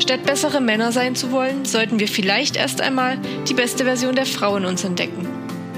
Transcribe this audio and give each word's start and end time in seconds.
Statt 0.00 0.24
bessere 0.24 0.62
Männer 0.62 0.92
sein 0.92 1.14
zu 1.14 1.30
wollen, 1.30 1.66
sollten 1.66 2.00
wir 2.00 2.08
vielleicht 2.08 2.56
erst 2.56 2.80
einmal 2.80 3.18
die 3.46 3.54
beste 3.54 3.84
Version 3.84 4.14
der 4.14 4.24
Frau 4.24 4.56
in 4.56 4.64
uns 4.64 4.82
entdecken. 4.82 5.28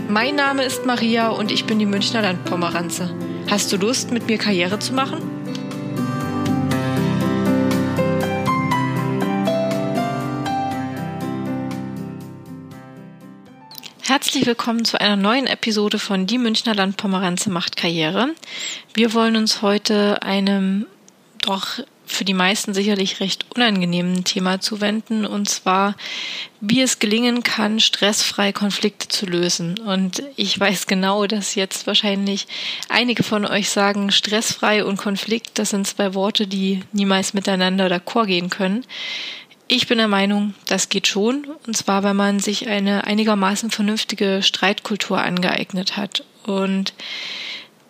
Mein 0.09 0.37
Name 0.37 0.63
ist 0.63 0.87
Maria 0.87 1.31
und 1.31 1.51
ich 1.51 1.65
bin 1.65 1.81
die 1.81 1.87
Münchner 1.87 2.23
Landpomeranze. 2.23 3.13
Hast 3.51 3.73
du 3.73 3.77
Lust, 3.77 4.13
mit 4.13 4.29
mir 4.29 4.39
Karriere 4.39 4.79
zu 4.79 4.95
machen? 4.95 5.21
Herzlich 14.03 14.47
willkommen 14.47 14.85
zu 14.85 15.01
einer 15.01 15.17
neuen 15.17 15.49
Episode 15.49 15.99
von 15.99 16.27
Die 16.27 16.39
Münchner 16.39 16.77
Landpomeranze 16.77 17.51
macht 17.51 17.77
Karriere. 17.77 18.29
Wir 18.95 19.15
wollen 19.15 19.35
uns 19.35 19.63
heute 19.63 20.23
einem 20.23 20.87
doch 21.41 21.81
für 22.13 22.25
die 22.25 22.35
meisten 22.35 22.75
sicherlich 22.75 23.21
recht 23.21 23.47
unangenehmen 23.55 24.25
Thema 24.25 24.61
zuwenden, 24.61 25.27
und 25.27 25.49
zwar, 25.49 25.97
wie 26.61 26.81
es 26.83 26.99
gelingen 26.99 27.43
kann, 27.43 27.81
stressfrei 27.81 28.53
Konflikte 28.53 29.09
zu 29.09 29.27
lösen. 29.27 29.79
Und 29.79 30.23
ich 30.37 30.59
weiß 30.59 30.87
genau, 30.87 31.27
dass 31.27 31.55
jetzt 31.55 31.87
wahrscheinlich 31.87 32.47
einige 32.89 33.23
von 33.23 33.47
euch 33.47 33.71
sagen, 33.71 34.11
stressfrei 34.11 34.85
und 34.85 34.97
Konflikt, 34.97 35.59
das 35.59 35.71
sind 35.71 35.87
zwei 35.87 36.15
Worte, 36.15 36.47
die 36.47 36.83
niemals 36.93 37.35
miteinander 37.35 37.87
d'accord 37.87 38.27
gehen 38.27 38.51
können. 38.51 38.85
Ich 39.69 39.87
bin 39.87 39.99
der 39.99 40.09
Meinung, 40.09 40.55
das 40.67 40.89
geht 40.89 41.07
schon, 41.07 41.47
und 41.67 41.77
zwar, 41.77 42.03
wenn 42.03 42.17
man 42.17 42.41
sich 42.41 42.69
eine 42.69 43.05
einigermaßen 43.05 43.71
vernünftige 43.71 44.43
Streitkultur 44.43 45.21
angeeignet 45.23 45.97
hat. 45.97 46.25
Und 46.45 46.93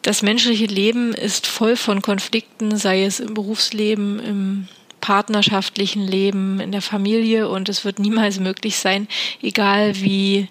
das 0.03 0.22
menschliche 0.22 0.67
Leben 0.67 1.14
ist 1.14 1.47
voll 1.47 1.77
von 1.77 2.03
Konflikten, 2.03 2.77
sei 2.77 3.05
es 3.05 3.20
im 3.20 3.34
Berufsleben, 3.34 4.19
im 4.20 4.69
partnerschaftlichen 5.00 6.06
Leben, 6.06 6.61
in 6.61 6.72
der 6.72 6.83
Familie 6.83 7.48
und 7.48 7.69
es 7.69 7.84
wird 7.84 7.98
niemals 7.98 8.39
möglich 8.39 8.77
sein, 8.77 9.09
egal 9.42 10.00
wie 10.00 10.48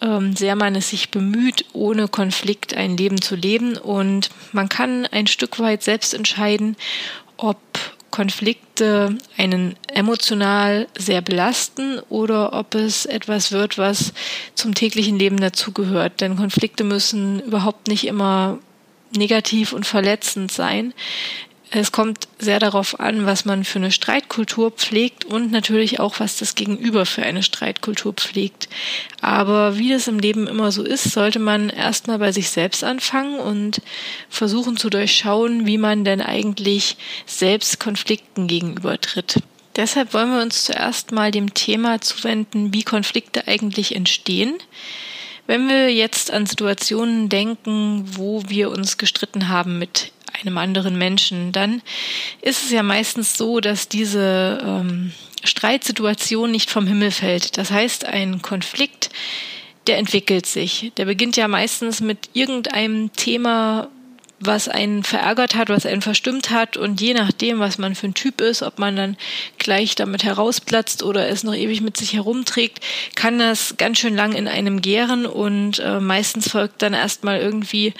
ähm, 0.00 0.36
sehr 0.36 0.56
man 0.56 0.74
es 0.76 0.90
sich 0.90 1.10
bemüht, 1.10 1.64
ohne 1.72 2.08
Konflikt 2.08 2.74
ein 2.74 2.96
Leben 2.96 3.20
zu 3.20 3.34
leben. 3.34 3.76
Und 3.76 4.30
man 4.52 4.68
kann 4.68 5.06
ein 5.06 5.26
Stück 5.26 5.58
weit 5.58 5.82
selbst 5.82 6.14
entscheiden, 6.14 6.76
ob 7.36 7.58
Konflikte 8.10 9.16
einen 9.36 9.76
emotional 9.92 10.86
sehr 10.96 11.20
belasten 11.20 11.98
oder 12.08 12.52
ob 12.52 12.74
es 12.74 13.04
etwas 13.04 13.52
wird, 13.52 13.78
was 13.78 14.12
zum 14.54 14.74
täglichen 14.74 15.18
Leben 15.18 15.38
dazugehört. 15.38 16.20
Denn 16.20 16.36
Konflikte 16.36 16.84
müssen 16.84 17.40
überhaupt 17.40 17.88
nicht 17.88 18.06
immer 18.06 18.58
negativ 19.16 19.72
und 19.72 19.86
verletzend 19.86 20.50
sein. 20.50 20.92
Es 21.70 21.92
kommt 21.92 22.28
sehr 22.38 22.60
darauf 22.60 22.98
an, 22.98 23.26
was 23.26 23.44
man 23.44 23.62
für 23.62 23.78
eine 23.78 23.92
Streitkultur 23.92 24.70
pflegt 24.70 25.26
und 25.26 25.52
natürlich 25.52 26.00
auch, 26.00 26.18
was 26.18 26.38
das 26.38 26.54
Gegenüber 26.54 27.04
für 27.04 27.22
eine 27.22 27.42
Streitkultur 27.42 28.14
pflegt. 28.14 28.70
Aber 29.20 29.76
wie 29.76 29.90
das 29.90 30.08
im 30.08 30.18
Leben 30.18 30.46
immer 30.46 30.72
so 30.72 30.82
ist, 30.82 31.12
sollte 31.12 31.38
man 31.38 31.68
erstmal 31.68 32.18
bei 32.18 32.32
sich 32.32 32.48
selbst 32.48 32.84
anfangen 32.84 33.38
und 33.38 33.82
versuchen 34.30 34.78
zu 34.78 34.88
durchschauen, 34.88 35.66
wie 35.66 35.76
man 35.76 36.04
denn 36.04 36.22
eigentlich 36.22 36.96
selbst 37.26 37.78
Konflikten 37.78 38.46
gegenübertritt. 38.46 39.42
Deshalb 39.76 40.14
wollen 40.14 40.32
wir 40.32 40.42
uns 40.42 40.64
zuerst 40.64 41.12
mal 41.12 41.30
dem 41.30 41.52
Thema 41.52 42.00
zuwenden, 42.00 42.72
wie 42.72 42.82
Konflikte 42.82 43.46
eigentlich 43.46 43.94
entstehen 43.94 44.54
wenn 45.48 45.66
wir 45.66 45.92
jetzt 45.92 46.30
an 46.30 46.44
Situationen 46.46 47.30
denken, 47.30 48.04
wo 48.06 48.42
wir 48.46 48.70
uns 48.70 48.98
gestritten 48.98 49.48
haben 49.48 49.78
mit 49.78 50.12
einem 50.40 50.58
anderen 50.58 50.98
Menschen, 50.98 51.52
dann 51.52 51.82
ist 52.42 52.64
es 52.66 52.70
ja 52.70 52.82
meistens 52.82 53.36
so, 53.36 53.58
dass 53.58 53.88
diese 53.88 54.62
ähm, 54.62 55.12
Streitsituation 55.42 56.50
nicht 56.50 56.70
vom 56.70 56.86
Himmel 56.86 57.10
fällt. 57.10 57.56
Das 57.56 57.70
heißt, 57.70 58.04
ein 58.04 58.42
Konflikt, 58.42 59.08
der 59.86 59.96
entwickelt 59.96 60.44
sich. 60.44 60.92
Der 60.98 61.06
beginnt 61.06 61.38
ja 61.38 61.48
meistens 61.48 62.02
mit 62.02 62.28
irgendeinem 62.34 63.10
Thema, 63.14 63.88
was 64.40 64.68
einen 64.68 65.02
verärgert 65.02 65.54
hat, 65.54 65.68
was 65.68 65.86
einen 65.86 66.02
verstimmt 66.02 66.50
hat. 66.50 66.76
Und 66.76 67.00
je 67.00 67.14
nachdem, 67.14 67.58
was 67.58 67.78
man 67.78 67.94
für 67.94 68.08
ein 68.08 68.14
Typ 68.14 68.40
ist, 68.40 68.62
ob 68.62 68.78
man 68.78 68.96
dann 68.96 69.16
gleich 69.58 69.94
damit 69.94 70.24
herausplatzt 70.24 71.02
oder 71.02 71.28
es 71.28 71.44
noch 71.44 71.54
ewig 71.54 71.80
mit 71.80 71.96
sich 71.96 72.12
herumträgt, 72.12 72.84
kann 73.14 73.38
das 73.38 73.76
ganz 73.76 73.98
schön 73.98 74.14
lang 74.14 74.32
in 74.34 74.48
einem 74.48 74.80
gären. 74.80 75.26
Und 75.26 75.80
äh, 75.80 76.00
meistens 76.00 76.48
folgt 76.50 76.82
dann 76.82 76.94
erstmal 76.94 77.40
irgendwie 77.40 77.94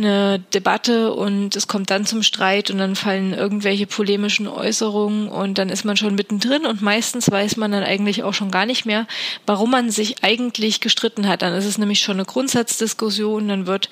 eine 0.00 0.38
Debatte 0.54 1.12
und 1.12 1.56
es 1.56 1.68
kommt 1.68 1.90
dann 1.90 2.06
zum 2.06 2.22
Streit 2.22 2.70
und 2.70 2.78
dann 2.78 2.96
fallen 2.96 3.32
irgendwelche 3.32 3.86
polemischen 3.86 4.48
Äußerungen 4.48 5.28
und 5.28 5.58
dann 5.58 5.68
ist 5.68 5.84
man 5.84 5.96
schon 5.96 6.14
mittendrin 6.14 6.66
und 6.66 6.82
meistens 6.82 7.30
weiß 7.30 7.56
man 7.56 7.72
dann 7.72 7.82
eigentlich 7.82 8.22
auch 8.22 8.34
schon 8.34 8.50
gar 8.50 8.66
nicht 8.66 8.86
mehr, 8.86 9.06
warum 9.46 9.70
man 9.70 9.90
sich 9.90 10.24
eigentlich 10.24 10.80
gestritten 10.80 11.28
hat. 11.28 11.42
Dann 11.42 11.54
ist 11.54 11.66
es 11.66 11.78
nämlich 11.78 12.00
schon 12.00 12.16
eine 12.16 12.24
Grundsatzdiskussion, 12.24 13.48
dann 13.48 13.66
wird 13.66 13.88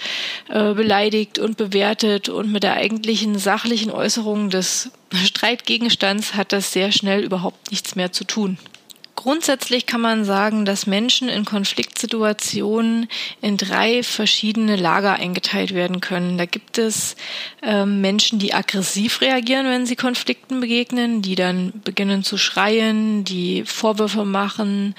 äh, 0.48 0.74
beleidigt 0.74 1.38
und 1.38 1.56
bewertet 1.56 2.28
und 2.28 2.50
mit 2.50 2.62
der 2.62 2.74
eigentlichen 2.74 3.38
sachlichen 3.38 3.90
Äußerung 3.90 4.50
des 4.50 4.90
Streitgegenstands 5.12 6.34
hat 6.34 6.52
das 6.52 6.72
sehr 6.72 6.92
schnell 6.92 7.22
überhaupt 7.22 7.70
nichts 7.70 7.96
mehr 7.96 8.12
zu 8.12 8.24
tun. 8.24 8.58
Grundsätzlich 9.18 9.86
kann 9.86 10.00
man 10.00 10.24
sagen, 10.24 10.64
dass 10.64 10.86
Menschen 10.86 11.28
in 11.28 11.44
Konfliktsituationen 11.44 13.08
in 13.40 13.56
drei 13.56 14.04
verschiedene 14.04 14.76
Lager 14.76 15.14
eingeteilt 15.14 15.74
werden 15.74 16.00
können. 16.00 16.38
Da 16.38 16.46
gibt 16.46 16.78
es 16.78 17.16
äh, 17.60 17.84
Menschen, 17.84 18.38
die 18.38 18.54
aggressiv 18.54 19.20
reagieren, 19.20 19.66
wenn 19.66 19.86
sie 19.86 19.96
Konflikten 19.96 20.60
begegnen, 20.60 21.20
die 21.20 21.34
dann 21.34 21.72
beginnen 21.82 22.22
zu 22.22 22.38
schreien, 22.38 23.24
die 23.24 23.64
Vorwürfe 23.64 24.24
machen, 24.24 24.94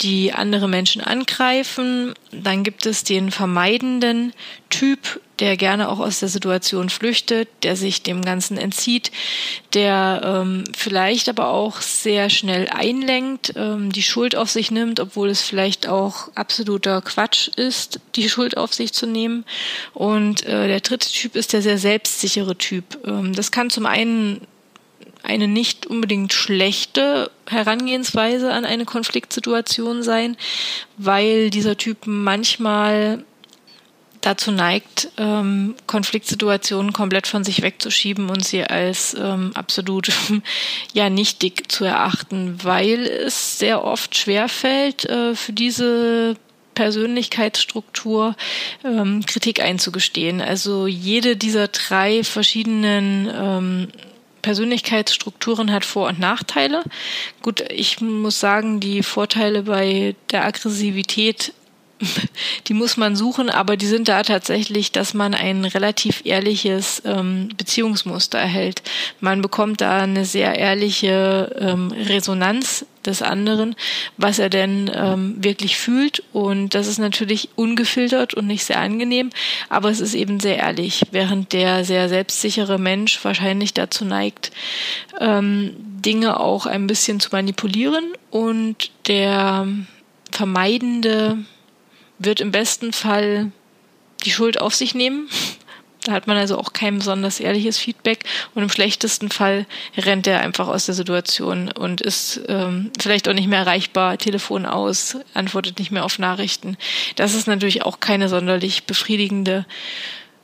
die 0.00 0.32
andere 0.32 0.66
Menschen 0.66 1.02
angreifen. 1.02 2.14
Dann 2.32 2.62
gibt 2.62 2.86
es 2.86 3.04
den 3.04 3.30
vermeidenden 3.30 4.32
Typ, 4.70 5.20
der 5.40 5.56
gerne 5.56 5.88
auch 5.88 5.98
aus 5.98 6.20
der 6.20 6.28
Situation 6.28 6.88
flüchtet, 6.90 7.48
der 7.62 7.76
sich 7.76 8.02
dem 8.02 8.24
Ganzen 8.24 8.58
entzieht, 8.58 9.10
der 9.74 10.20
ähm, 10.24 10.64
vielleicht 10.76 11.28
aber 11.28 11.48
auch 11.50 11.80
sehr 11.80 12.30
schnell 12.30 12.68
einlenkt, 12.68 13.52
ähm, 13.56 13.92
die 13.92 14.02
Schuld 14.02 14.36
auf 14.36 14.50
sich 14.50 14.70
nimmt, 14.70 15.00
obwohl 15.00 15.28
es 15.28 15.42
vielleicht 15.42 15.88
auch 15.88 16.30
absoluter 16.34 17.02
Quatsch 17.02 17.48
ist, 17.48 18.00
die 18.16 18.28
Schuld 18.28 18.56
auf 18.56 18.74
sich 18.74 18.92
zu 18.92 19.06
nehmen. 19.06 19.44
Und 19.94 20.44
äh, 20.46 20.68
der 20.68 20.80
dritte 20.80 21.08
Typ 21.08 21.36
ist 21.36 21.52
der 21.52 21.62
sehr 21.62 21.78
selbstsichere 21.78 22.56
Typ. 22.56 22.98
Ähm, 23.06 23.34
das 23.34 23.52
kann 23.52 23.70
zum 23.70 23.86
einen 23.86 24.40
eine 25.22 25.48
nicht 25.48 25.86
unbedingt 25.86 26.32
schlechte 26.32 27.30
Herangehensweise 27.46 28.52
an 28.52 28.64
eine 28.64 28.84
Konfliktsituation 28.84 30.02
sein, 30.02 30.36
weil 30.96 31.50
dieser 31.50 31.76
Typ 31.76 31.98
manchmal 32.06 33.24
dazu 34.20 34.50
neigt, 34.50 35.10
ähm, 35.16 35.74
Konfliktsituationen 35.86 36.92
komplett 36.92 37.26
von 37.26 37.44
sich 37.44 37.62
wegzuschieben 37.62 38.30
und 38.30 38.44
sie 38.44 38.64
als 38.64 39.14
ähm, 39.14 39.52
absolut 39.54 40.10
ja 40.92 41.10
nichtig 41.10 41.70
zu 41.70 41.84
erachten, 41.84 42.58
weil 42.62 43.06
es 43.06 43.58
sehr 43.58 43.84
oft 43.84 44.16
schwerfällt, 44.16 45.04
äh, 45.04 45.34
für 45.34 45.52
diese 45.52 46.36
Persönlichkeitsstruktur 46.74 48.36
ähm, 48.84 49.26
Kritik 49.26 49.60
einzugestehen. 49.60 50.40
Also 50.40 50.86
jede 50.86 51.36
dieser 51.36 51.66
drei 51.68 52.22
verschiedenen 52.22 53.28
ähm, 53.34 53.88
Persönlichkeitsstrukturen 54.42 55.72
hat 55.72 55.84
Vor- 55.84 56.08
und 56.08 56.20
Nachteile. 56.20 56.84
Gut, 57.42 57.64
ich 57.70 58.00
muss 58.00 58.38
sagen, 58.38 58.78
die 58.78 59.02
Vorteile 59.02 59.64
bei 59.64 60.14
der 60.30 60.44
Aggressivität 60.44 61.52
die 62.66 62.74
muss 62.74 62.96
man 62.96 63.16
suchen, 63.16 63.50
aber 63.50 63.76
die 63.76 63.86
sind 63.86 64.08
da 64.08 64.22
tatsächlich, 64.22 64.92
dass 64.92 65.14
man 65.14 65.34
ein 65.34 65.64
relativ 65.64 66.22
ehrliches 66.24 67.02
ähm, 67.04 67.48
Beziehungsmuster 67.56 68.38
erhält. 68.38 68.82
Man 69.20 69.42
bekommt 69.42 69.80
da 69.80 70.02
eine 70.02 70.24
sehr 70.24 70.58
ehrliche 70.58 71.56
ähm, 71.58 71.92
Resonanz 71.92 72.86
des 73.04 73.22
anderen, 73.22 73.74
was 74.16 74.38
er 74.38 74.50
denn 74.50 74.90
ähm, 74.92 75.36
wirklich 75.42 75.76
fühlt. 75.76 76.22
Und 76.32 76.74
das 76.74 76.86
ist 76.86 76.98
natürlich 76.98 77.48
ungefiltert 77.54 78.34
und 78.34 78.46
nicht 78.46 78.64
sehr 78.64 78.80
angenehm, 78.80 79.30
aber 79.68 79.90
es 79.90 80.00
ist 80.00 80.14
eben 80.14 80.40
sehr 80.40 80.58
ehrlich, 80.58 81.02
während 81.10 81.52
der 81.52 81.84
sehr 81.84 82.08
selbstsichere 82.08 82.78
Mensch 82.78 83.24
wahrscheinlich 83.24 83.72
dazu 83.72 84.04
neigt, 84.04 84.50
ähm, 85.20 85.74
Dinge 85.78 86.38
auch 86.38 86.66
ein 86.66 86.86
bisschen 86.86 87.18
zu 87.18 87.30
manipulieren 87.32 88.12
und 88.30 88.90
der 89.06 89.66
Streitvermeidende 90.38 91.38
wird 92.18 92.40
im 92.40 92.50
besten 92.50 92.92
Fall 92.92 93.52
die 94.24 94.30
Schuld 94.30 94.60
auf 94.60 94.74
sich 94.74 94.94
nehmen. 94.94 95.28
Da 96.04 96.12
hat 96.12 96.26
man 96.26 96.36
also 96.36 96.56
auch 96.56 96.72
kein 96.72 96.98
besonders 96.98 97.38
ehrliches 97.38 97.76
Feedback 97.76 98.24
und 98.54 98.62
im 98.62 98.70
schlechtesten 98.70 99.30
Fall 99.30 99.66
rennt 99.96 100.26
er 100.26 100.40
einfach 100.40 100.68
aus 100.68 100.86
der 100.86 100.94
Situation 100.94 101.70
und 101.70 102.00
ist 102.00 102.40
ähm, 102.48 102.90
vielleicht 102.98 103.28
auch 103.28 103.34
nicht 103.34 103.48
mehr 103.48 103.58
erreichbar, 103.58 104.16
Telefon 104.16 104.64
aus, 104.64 105.18
antwortet 105.34 105.78
nicht 105.78 105.90
mehr 105.90 106.04
auf 106.04 106.18
Nachrichten. 106.18 106.78
Das 107.16 107.34
ist 107.34 107.46
natürlich 107.46 107.82
auch 107.82 108.00
keine 108.00 108.28
sonderlich 108.28 108.84
befriedigende 108.84 109.66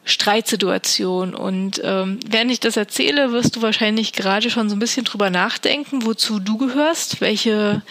Streitsituation. 0.05 1.35
Und 1.35 1.81
ähm, 1.83 2.21
während 2.27 2.51
ich 2.51 2.61
das 2.61 2.77
erzähle, 2.77 3.33
wirst 3.33 3.57
du 3.57 3.63
wahrscheinlich 3.63 4.13
gerade 4.13 4.51
schon 4.51 4.69
so 4.69 4.77
ein 4.77 4.79
bisschen 4.79 5.05
drüber 5.05 5.31
nachdenken, 5.31 6.05
wozu 6.05 6.39
du 6.39 6.59
gehörst, 6.59 7.21
welche 7.21 7.83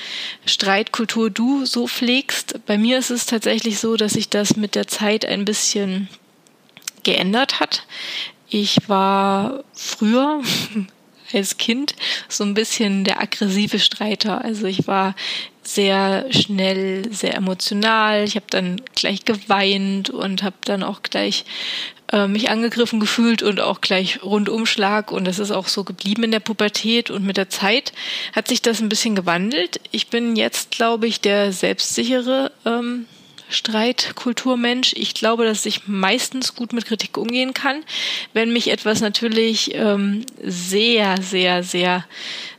Streitkultur 0.45 1.29
du 1.29 1.65
so 1.65 1.87
pflegst. 1.87 2.65
Bei 2.65 2.77
mir 2.77 2.99
ist 2.99 3.09
es 3.09 3.25
tatsächlich 3.25 3.79
so, 3.79 3.97
dass 3.97 4.13
sich 4.13 4.29
das 4.29 4.55
mit 4.55 4.75
der 4.75 4.87
Zeit 4.87 5.25
ein 5.25 5.45
bisschen 5.45 6.07
geändert 7.01 7.59
hat. 7.59 7.85
Ich 8.47 8.77
war 8.87 9.63
früher 9.73 10.41
als 11.33 11.57
Kind 11.57 11.95
so 12.29 12.43
ein 12.43 12.53
bisschen 12.53 13.03
der 13.05 13.21
aggressive 13.21 13.79
Streiter. 13.79 14.43
Also 14.43 14.67
ich 14.67 14.87
war 14.87 15.15
sehr 15.63 16.25
schnell, 16.31 17.11
sehr 17.11 17.35
emotional. 17.35 18.23
Ich 18.23 18.35
habe 18.35 18.45
dann 18.49 18.81
gleich 18.95 19.25
geweint 19.25 20.09
und 20.09 20.43
habe 20.43 20.55
dann 20.65 20.83
auch 20.83 21.03
gleich 21.03 21.45
äh, 22.11 22.27
mich 22.27 22.49
angegriffen 22.49 22.99
gefühlt 22.99 23.41
und 23.41 23.59
auch 23.59 23.81
gleich 23.81 24.21
Rundumschlag. 24.23 25.11
Und 25.11 25.25
das 25.25 25.39
ist 25.39 25.51
auch 25.51 25.67
so 25.67 25.83
geblieben 25.83 26.23
in 26.23 26.31
der 26.31 26.39
Pubertät. 26.39 27.09
Und 27.09 27.25
mit 27.25 27.37
der 27.37 27.49
Zeit 27.49 27.93
hat 28.33 28.47
sich 28.47 28.61
das 28.61 28.81
ein 28.81 28.89
bisschen 28.89 29.15
gewandelt. 29.15 29.79
Ich 29.91 30.07
bin 30.07 30.35
jetzt, 30.35 30.71
glaube 30.71 31.07
ich, 31.07 31.21
der 31.21 31.51
selbstsichere 31.51 32.51
ähm, 32.65 33.07
Streitkulturmensch. 33.49 34.93
Ich 34.95 35.13
glaube, 35.13 35.45
dass 35.45 35.65
ich 35.65 35.87
meistens 35.87 36.55
gut 36.55 36.73
mit 36.73 36.85
Kritik 36.85 37.17
umgehen 37.17 37.53
kann. 37.53 37.83
Wenn 38.33 38.53
mich 38.53 38.69
etwas 38.69 39.01
natürlich 39.01 39.73
ähm, 39.73 40.25
sehr, 40.43 41.21
sehr, 41.21 41.63
sehr, 41.63 42.05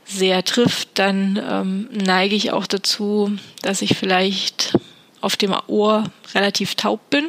sehr 0.05 0.45
trifft, 0.45 0.91
dann 0.95 1.43
ähm, 1.49 1.89
neige 1.93 2.35
ich 2.35 2.53
auch 2.53 2.67
dazu, 2.67 3.37
dass 3.63 3.83
ich 3.83 3.97
vielleicht 3.97 4.77
auf 5.21 5.37
dem 5.37 5.55
Ohr 5.67 6.05
relativ 6.35 6.75
taub 6.75 7.09
bin. 7.11 7.29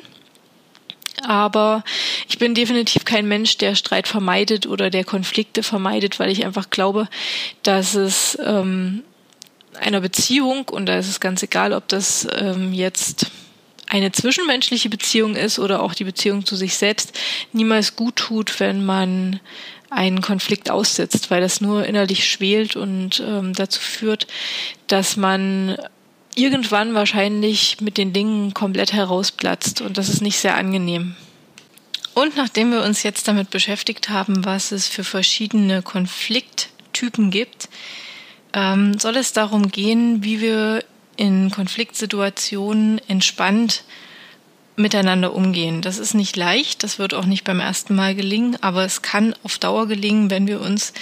Aber 1.23 1.83
ich 2.27 2.37
bin 2.37 2.53
definitiv 2.53 3.05
kein 3.05 3.27
Mensch, 3.27 3.57
der 3.57 3.75
Streit 3.75 4.07
vermeidet 4.07 4.67
oder 4.67 4.89
der 4.89 5.05
Konflikte 5.05 5.63
vermeidet, 5.63 6.19
weil 6.19 6.29
ich 6.29 6.45
einfach 6.45 6.69
glaube, 6.69 7.07
dass 7.63 7.95
es 7.95 8.37
ähm, 8.43 9.03
einer 9.79 10.01
Beziehung, 10.01 10.67
und 10.69 10.85
da 10.85 10.97
ist 10.97 11.09
es 11.09 11.19
ganz 11.19 11.41
egal, 11.41 11.73
ob 11.73 11.87
das 11.87 12.27
ähm, 12.37 12.73
jetzt 12.73 13.27
eine 13.87 14.11
zwischenmenschliche 14.11 14.89
Beziehung 14.89 15.35
ist 15.35 15.59
oder 15.59 15.81
auch 15.81 15.93
die 15.93 16.03
Beziehung 16.03 16.45
zu 16.45 16.55
sich 16.55 16.75
selbst, 16.75 17.17
niemals 17.53 17.95
gut 17.95 18.15
tut, 18.15 18.59
wenn 18.59 18.85
man 18.85 19.39
einen 19.95 20.21
Konflikt 20.21 20.69
aussetzt, 20.69 21.31
weil 21.31 21.41
das 21.41 21.61
nur 21.61 21.85
innerlich 21.85 22.29
schwelt 22.29 22.75
und 22.75 23.23
ähm, 23.25 23.53
dazu 23.53 23.79
führt, 23.79 24.27
dass 24.87 25.15
man 25.17 25.77
irgendwann 26.35 26.93
wahrscheinlich 26.93 27.79
mit 27.79 27.97
den 27.97 28.11
Dingen 28.11 28.53
komplett 28.53 28.93
herausplatzt 28.93 29.81
und 29.81 29.97
das 29.97 30.09
ist 30.09 30.21
nicht 30.21 30.37
sehr 30.37 30.55
angenehm. 30.55 31.15
Und 32.13 32.37
nachdem 32.37 32.71
wir 32.71 32.83
uns 32.83 33.03
jetzt 33.03 33.27
damit 33.27 33.49
beschäftigt 33.49 34.09
haben, 34.09 34.45
was 34.45 34.71
es 34.71 34.87
für 34.87 35.03
verschiedene 35.03 35.81
Konflikttypen 35.81 37.31
gibt, 37.31 37.69
ähm, 38.53 38.97
soll 38.99 39.17
es 39.17 39.33
darum 39.33 39.69
gehen, 39.69 40.23
wie 40.23 40.39
wir 40.41 40.83
in 41.17 41.51
Konfliktsituationen 41.51 42.99
entspannt 43.07 43.83
miteinander 44.75 45.33
umgehen. 45.33 45.81
Das 45.81 45.97
ist 45.97 46.13
nicht 46.13 46.35
leicht, 46.35 46.83
das 46.83 46.99
wird 46.99 47.13
auch 47.13 47.25
nicht 47.25 47.43
beim 47.43 47.59
ersten 47.59 47.95
Mal 47.95 48.15
gelingen, 48.15 48.57
aber 48.61 48.83
es 48.83 49.01
kann 49.01 49.33
auf 49.43 49.57
Dauer 49.57 49.87
gelingen, 49.87 50.29
wenn 50.29 50.47
wir 50.47 50.61
uns 50.61 50.93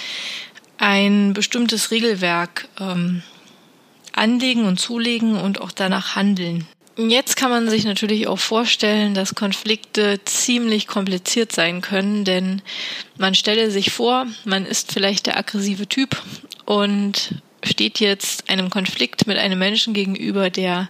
ein 0.78 1.32
bestimmtes 1.32 1.90
Regelwerk 1.90 2.68
ähm, 2.80 3.22
anlegen 4.12 4.64
und 4.64 4.78
zulegen 4.78 5.36
und 5.36 5.60
auch 5.60 5.72
danach 5.72 6.16
handeln. 6.16 6.66
Jetzt 6.96 7.36
kann 7.36 7.50
man 7.50 7.68
sich 7.68 7.84
natürlich 7.84 8.28
auch 8.28 8.38
vorstellen, 8.38 9.14
dass 9.14 9.34
Konflikte 9.34 10.20
ziemlich 10.24 10.86
kompliziert 10.86 11.50
sein 11.50 11.80
können, 11.80 12.24
denn 12.24 12.62
man 13.18 13.34
stelle 13.34 13.72
sich 13.72 13.90
vor, 13.90 14.26
man 14.44 14.64
ist 14.64 14.92
vielleicht 14.92 15.26
der 15.26 15.36
aggressive 15.36 15.88
Typ 15.88 16.22
und 16.66 17.42
steht 17.64 17.98
jetzt 17.98 18.48
einem 18.48 18.70
Konflikt 18.70 19.26
mit 19.26 19.38
einem 19.38 19.58
Menschen 19.58 19.92
gegenüber, 19.92 20.50
der 20.50 20.88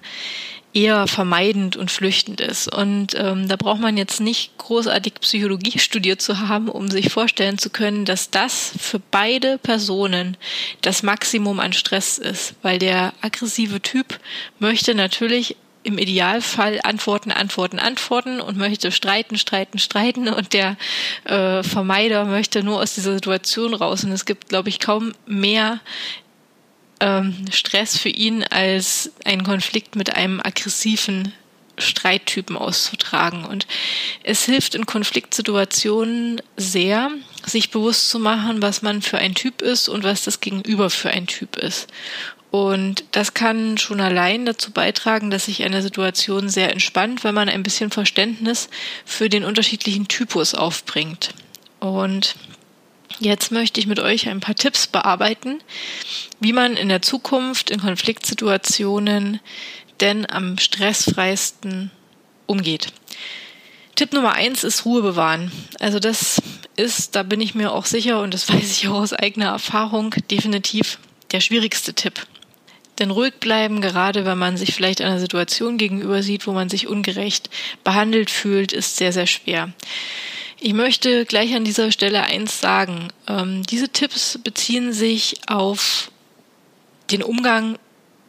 eher 0.75 1.07
vermeidend 1.07 1.77
und 1.77 1.91
flüchtend 1.91 2.41
ist. 2.41 2.73
Und 2.73 3.15
ähm, 3.17 3.49
da 3.49 3.57
braucht 3.57 3.81
man 3.81 3.97
jetzt 3.97 4.21
nicht 4.21 4.59
großartig 4.59 5.15
Psychologie 5.21 5.79
studiert 5.79 6.21
zu 6.21 6.41
haben, 6.41 6.69
um 6.69 6.91
sich 6.91 7.11
vorstellen 7.11 7.59
zu 7.59 7.71
können, 7.71 8.05
dass 8.05 8.31
das 8.31 8.73
für 8.79 8.99
beide 8.99 9.57
Personen 9.59 10.37
das 10.83 11.03
Maximum 11.03 11.61
an 11.61 11.73
Stress 11.73 12.19
ist, 12.19 12.55
weil 12.63 12.79
der 12.79 13.15
aggressive 13.23 13.81
Typ 13.81 14.19
möchte 14.59 14.95
natürlich 14.95 15.57
im 15.85 15.99
Idealfall 15.99 16.81
antworten, 16.83 17.31
antworten, 17.31 17.79
antworten 17.79 18.41
und 18.41 18.57
möchte 18.57 18.91
streiten, 18.91 19.37
streiten, 19.37 19.79
streiten 19.79 20.29
und 20.29 20.55
der 20.55 20.77
äh, 21.25 21.63
Vermeider 21.63 22.25
möchte 22.25 22.63
nur 22.63 22.81
aus 22.81 22.95
dieser 22.95 23.13
Situation 23.13 23.75
raus. 23.75 24.03
Und 24.03 24.13
es 24.13 24.25
gibt, 24.25 24.49
glaube 24.49 24.71
ich, 24.71 24.81
kaum 24.81 25.13
mehr 25.27 25.81
ähm, 27.01 27.47
Stress 27.51 27.99
für 27.99 28.09
ihn, 28.09 28.45
als 28.45 29.13
einen 29.25 29.45
Konflikt 29.45 29.97
mit 29.97 30.15
einem 30.15 30.41
aggressiven 30.41 31.33
Streittypen 31.79 32.57
auszutragen. 32.57 33.45
Und 33.45 33.67
es 34.23 34.45
hilft 34.45 34.75
in 34.75 34.87
Konfliktsituationen 34.87 36.41
sehr, 36.57 37.11
sich 37.45 37.71
bewusst 37.71 38.09
zu 38.09 38.19
machen, 38.19 38.63
was 38.63 38.83
man 38.83 39.03
für 39.03 39.19
ein 39.19 39.35
Typ 39.35 39.61
ist 39.61 39.89
und 39.89 40.05
was 40.05 40.25
das 40.25 40.41
Gegenüber 40.41 40.91
für 40.91 41.11
ein 41.11 41.27
Typ 41.27 41.57
ist. 41.57 41.89
Und 42.51 43.03
das 43.11 43.35
kann 43.35 43.79
schon 43.79 44.01
allein 44.01 44.47
dazu 44.47 44.71
beitragen, 44.71 45.29
dass 45.29 45.47
sich 45.47 45.65
eine 45.65 45.83
Situation 45.83 46.49
sehr 46.49 46.71
entspannt, 46.71 47.25
wenn 47.25 47.35
man 47.35 47.49
ein 47.49 47.65
bisschen 47.65 47.91
Verständnis 47.91 48.69
für 49.05 49.29
den 49.29 49.43
unterschiedlichen 49.43 50.07
Typus 50.07 50.55
aufbringt. 50.55 51.31
Und 51.81 52.37
Jetzt 53.21 53.53
möchte 53.53 53.81
ich 53.81 53.87
mit 53.87 54.01
euch 54.01 54.29
ein 54.29 54.41
paar 54.41 54.57
Tipps 54.57 54.87
bearbeiten, 54.87 55.61
wie 56.41 56.53
man 56.53 56.77
in 56.77 56.89
der 56.89 57.03
Zukunft 57.03 57.71
in 57.71 57.81
Konfliktsituationen 57.81 59.41
denn 60.01 60.29
am 60.29 60.59
stressfreisten 60.59 61.91
umgeht. 62.47 62.89
Tipp 63.95 64.13
Nummer 64.13 64.33
eins 64.33 64.65
ist 64.65 64.85
Ruhe 64.85 65.03
bewahren. 65.03 65.53
Also 65.79 66.01
das 66.01 66.43
ist, 66.77 67.15
da 67.15 67.23
bin 67.23 67.41
ich 67.41 67.55
mir 67.55 67.71
auch 67.73 67.87
sicher 67.87 68.21
und 68.21 68.35
das 68.35 68.49
weiß 68.53 68.73
ich 68.73 68.89
auch 68.89 68.95
aus 68.95 69.13
eigener 69.13 69.47
Erfahrung, 69.47 70.15
definitiv 70.31 70.99
der 71.31 71.41
schwierigste 71.41 71.95
Tipp. 71.95 72.27
Denn 72.99 73.11
ruhig 73.11 73.35
bleiben, 73.35 73.81
gerade 73.81 74.25
wenn 74.25 74.39
man 74.39 74.57
sich 74.57 74.75
vielleicht 74.75 75.01
einer 75.01 75.19
Situation 75.19 75.79
gegenüber 75.79 76.23
sieht, 76.23 76.47
wo 76.47 76.53
man 76.53 76.69
sich 76.69 76.87
ungerecht 76.87 77.51
behandelt 77.83 78.31
fühlt, 78.31 78.73
ist 78.73 78.97
sehr, 78.97 79.13
sehr 79.13 79.27
schwer. 79.27 79.73
Ich 80.61 80.73
möchte 80.73 81.25
gleich 81.25 81.55
an 81.55 81.65
dieser 81.65 81.91
Stelle 81.93 82.23
eins 82.23 82.61
sagen. 82.61 83.09
Ähm, 83.29 83.65
diese 83.65 83.89
Tipps 83.89 84.39
beziehen 84.43 84.93
sich 84.93 85.37
auf 85.47 86.11
den 87.11 87.23
Umgang 87.23 87.79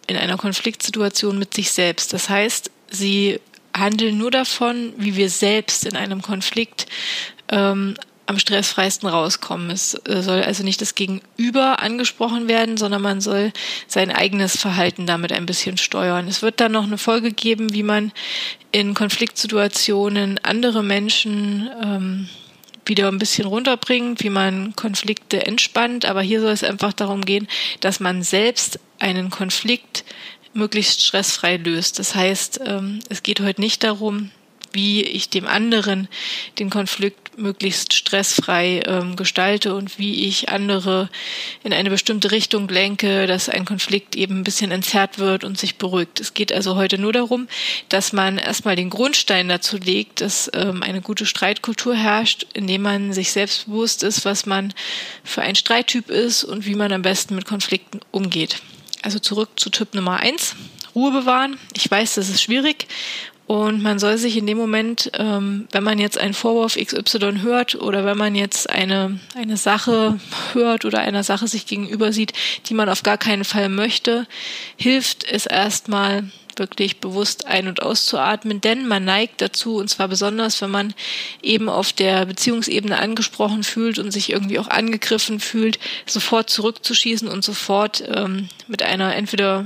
in 0.08 0.18
einer 0.18 0.38
Konfliktsituation 0.38 1.38
mit 1.38 1.54
sich 1.54 1.72
selbst. 1.72 2.14
Das 2.14 2.30
heißt, 2.30 2.72
sie 2.90 3.40
handeln 3.76 4.18
nur 4.18 4.32
davon, 4.32 4.94
wie 4.98 5.16
wir 5.16 5.30
selbst 5.30 5.86
in 5.86 5.96
einem 5.96 6.22
Konflikt 6.22 6.88
ähm, 7.50 7.96
am 8.26 8.40
stressfreisten 8.40 9.08
rauskommen. 9.08 9.70
Es 9.70 9.94
äh, 10.08 10.22
soll 10.22 10.42
also 10.44 10.64
nicht 10.64 10.82
das 10.82 10.96
Gegenüber 10.96 11.80
angesprochen 11.80 12.48
werden, 12.48 12.78
sondern 12.78 13.02
man 13.02 13.22
soll 13.22 13.52
sein 13.88 14.12
eigenes 14.12 14.58
Verhalten 14.58 15.06
damit 15.06 15.32
ein 15.32 15.46
bisschen 15.46 15.78
steuern. 15.78 16.28
Es 16.28 16.42
wird 16.42 16.60
dann 16.60 16.72
noch 16.72 16.86
eine 16.86 16.98
Folge 16.98 17.32
geben, 17.32 17.74
wie 17.74 17.84
man 17.84 18.12
in 18.72 18.94
Konfliktsituationen 18.94 20.40
andere 20.44 20.84
Menschen 20.84 21.70
ähm, 21.84 22.30
wieder 22.86 23.08
ein 23.08 23.20
bisschen 23.20 23.48
runterbringt, 23.48 24.24
wie 24.24 24.30
man 24.30 24.76
Konflikte 24.76 25.46
entspannt. 25.46 26.06
Aber 26.06 26.22
hier 26.22 26.42
soll 26.42 26.52
es 26.52 26.64
einfach 26.64 26.94
darum 26.94 27.22
gehen, 27.22 27.48
dass 27.80 28.00
man 28.00 28.24
selbst 28.24 28.80
einen 29.00 29.30
Konflikt 29.30 30.04
möglichst 30.54 31.06
stressfrei 31.06 31.58
löst. 31.58 32.00
Das 32.00 32.16
heißt, 32.16 32.62
ähm, 32.66 33.00
es 33.10 33.24
geht 33.24 33.40
heute 33.42 33.62
nicht 33.62 33.84
darum, 33.84 34.32
wie 34.76 35.02
ich 35.02 35.30
dem 35.30 35.48
anderen 35.48 36.08
den 36.60 36.70
Konflikt 36.70 37.26
möglichst 37.38 37.94
stressfrei 37.94 38.82
ähm, 38.86 39.16
gestalte 39.16 39.74
und 39.76 39.98
wie 39.98 40.26
ich 40.26 40.50
andere 40.50 41.10
in 41.64 41.74
eine 41.74 41.90
bestimmte 41.90 42.32
Richtung 42.32 42.68
lenke, 42.68 43.28
dass 43.28 43.50
ein 43.50 43.66
Konflikt 43.66 44.16
eben 44.16 44.40
ein 44.40 44.44
bisschen 44.44 44.72
entzerrt 44.72 45.18
wird 45.20 45.44
und 45.44 45.58
sich 45.58 45.78
beruhigt. 45.78 46.20
Es 46.20 46.34
geht 46.34 46.54
also 46.54 46.76
heute 46.76 46.98
nur 46.98 47.14
darum, 47.14 47.48
dass 47.90 48.14
man 48.14 48.38
erstmal 48.38 48.76
den 48.76 48.90
Grundstein 48.90 49.50
dazu 49.50 49.78
legt, 49.78 50.22
dass 50.22 50.50
ähm, 50.54 50.84
eine 50.84 51.02
gute 51.02 51.26
Streitkultur 51.26 51.96
herrscht, 51.96 52.46
indem 52.54 52.84
man 52.84 53.14
sich 53.14 53.32
selbst 53.32 53.66
bewusst 53.66 54.04
ist, 54.04 54.26
was 54.26 54.46
man 54.46 54.74
für 55.24 55.42
ein 55.42 55.56
Streittyp 55.56 56.10
ist 56.10 56.44
und 56.44 56.66
wie 56.66 56.76
man 56.76 56.92
am 56.92 57.02
besten 57.02 57.36
mit 57.36 57.46
Konflikten 57.46 58.02
umgeht. 58.12 58.62
Also 59.02 59.20
zurück 59.20 59.50
zu 59.56 59.70
Tipp 59.70 59.94
Nummer 59.94 60.20
eins. 60.20 60.56
Ruhe 60.96 61.12
bewahren. 61.12 61.58
Ich 61.76 61.92
weiß, 61.92 62.16
das 62.16 62.30
ist 62.30 62.42
schwierig 62.42 62.88
und 63.48 63.84
man 63.84 64.00
soll 64.00 64.18
sich 64.18 64.38
in 64.38 64.48
dem 64.48 64.58
Moment, 64.58 65.12
ähm, 65.14 65.68
wenn 65.72 65.84
man 65.84 66.00
jetzt 66.00 66.18
einen 66.18 66.34
Vorwurf 66.34 66.78
XY 66.78 67.42
hört 67.42 67.76
oder 67.76 68.04
wenn 68.04 68.18
man 68.18 68.34
jetzt 68.34 68.70
eine, 68.70 69.20
eine 69.36 69.58
Sache 69.58 70.20
hört 70.54 70.84
oder 70.84 71.00
einer 71.00 71.24
Sache 71.24 71.48
sich 71.48 71.68
gegenüber 71.68 72.12
sieht, 72.12 72.34
die 72.68 72.74
man 72.74 72.90
auf 72.90 73.04
gar 73.04 73.18
keinen 73.20 73.44
Fall 73.44 73.70
möchte, 73.70 74.26
hilft 74.78 75.24
es 75.30 75.46
erstmal 75.46 76.24
wirklich 76.58 77.00
bewusst 77.00 77.46
ein- 77.46 77.68
und 77.68 77.84
auszuatmen, 77.84 78.62
denn 78.62 78.88
man 78.88 79.06
neigt 79.06 79.42
dazu, 79.42 79.76
und 79.76 79.90
zwar 79.90 80.08
besonders, 80.08 80.62
wenn 80.62 80.72
man 80.72 80.94
eben 81.44 81.70
auf 81.70 81.94
der 81.94 82.26
Beziehungsebene 82.26 82.98
angesprochen 82.98 83.64
fühlt 83.64 84.00
und 84.00 84.12
sich 84.12 84.32
irgendwie 84.32 84.58
auch 84.58 84.70
angegriffen 84.70 85.40
fühlt, 85.40 85.78
sofort 86.06 86.50
zurückzuschießen 86.50 87.28
und 87.28 87.44
sofort 87.44 88.04
ähm, 88.08 88.50
mit 88.68 88.82
einer 88.82 89.16
entweder 89.16 89.66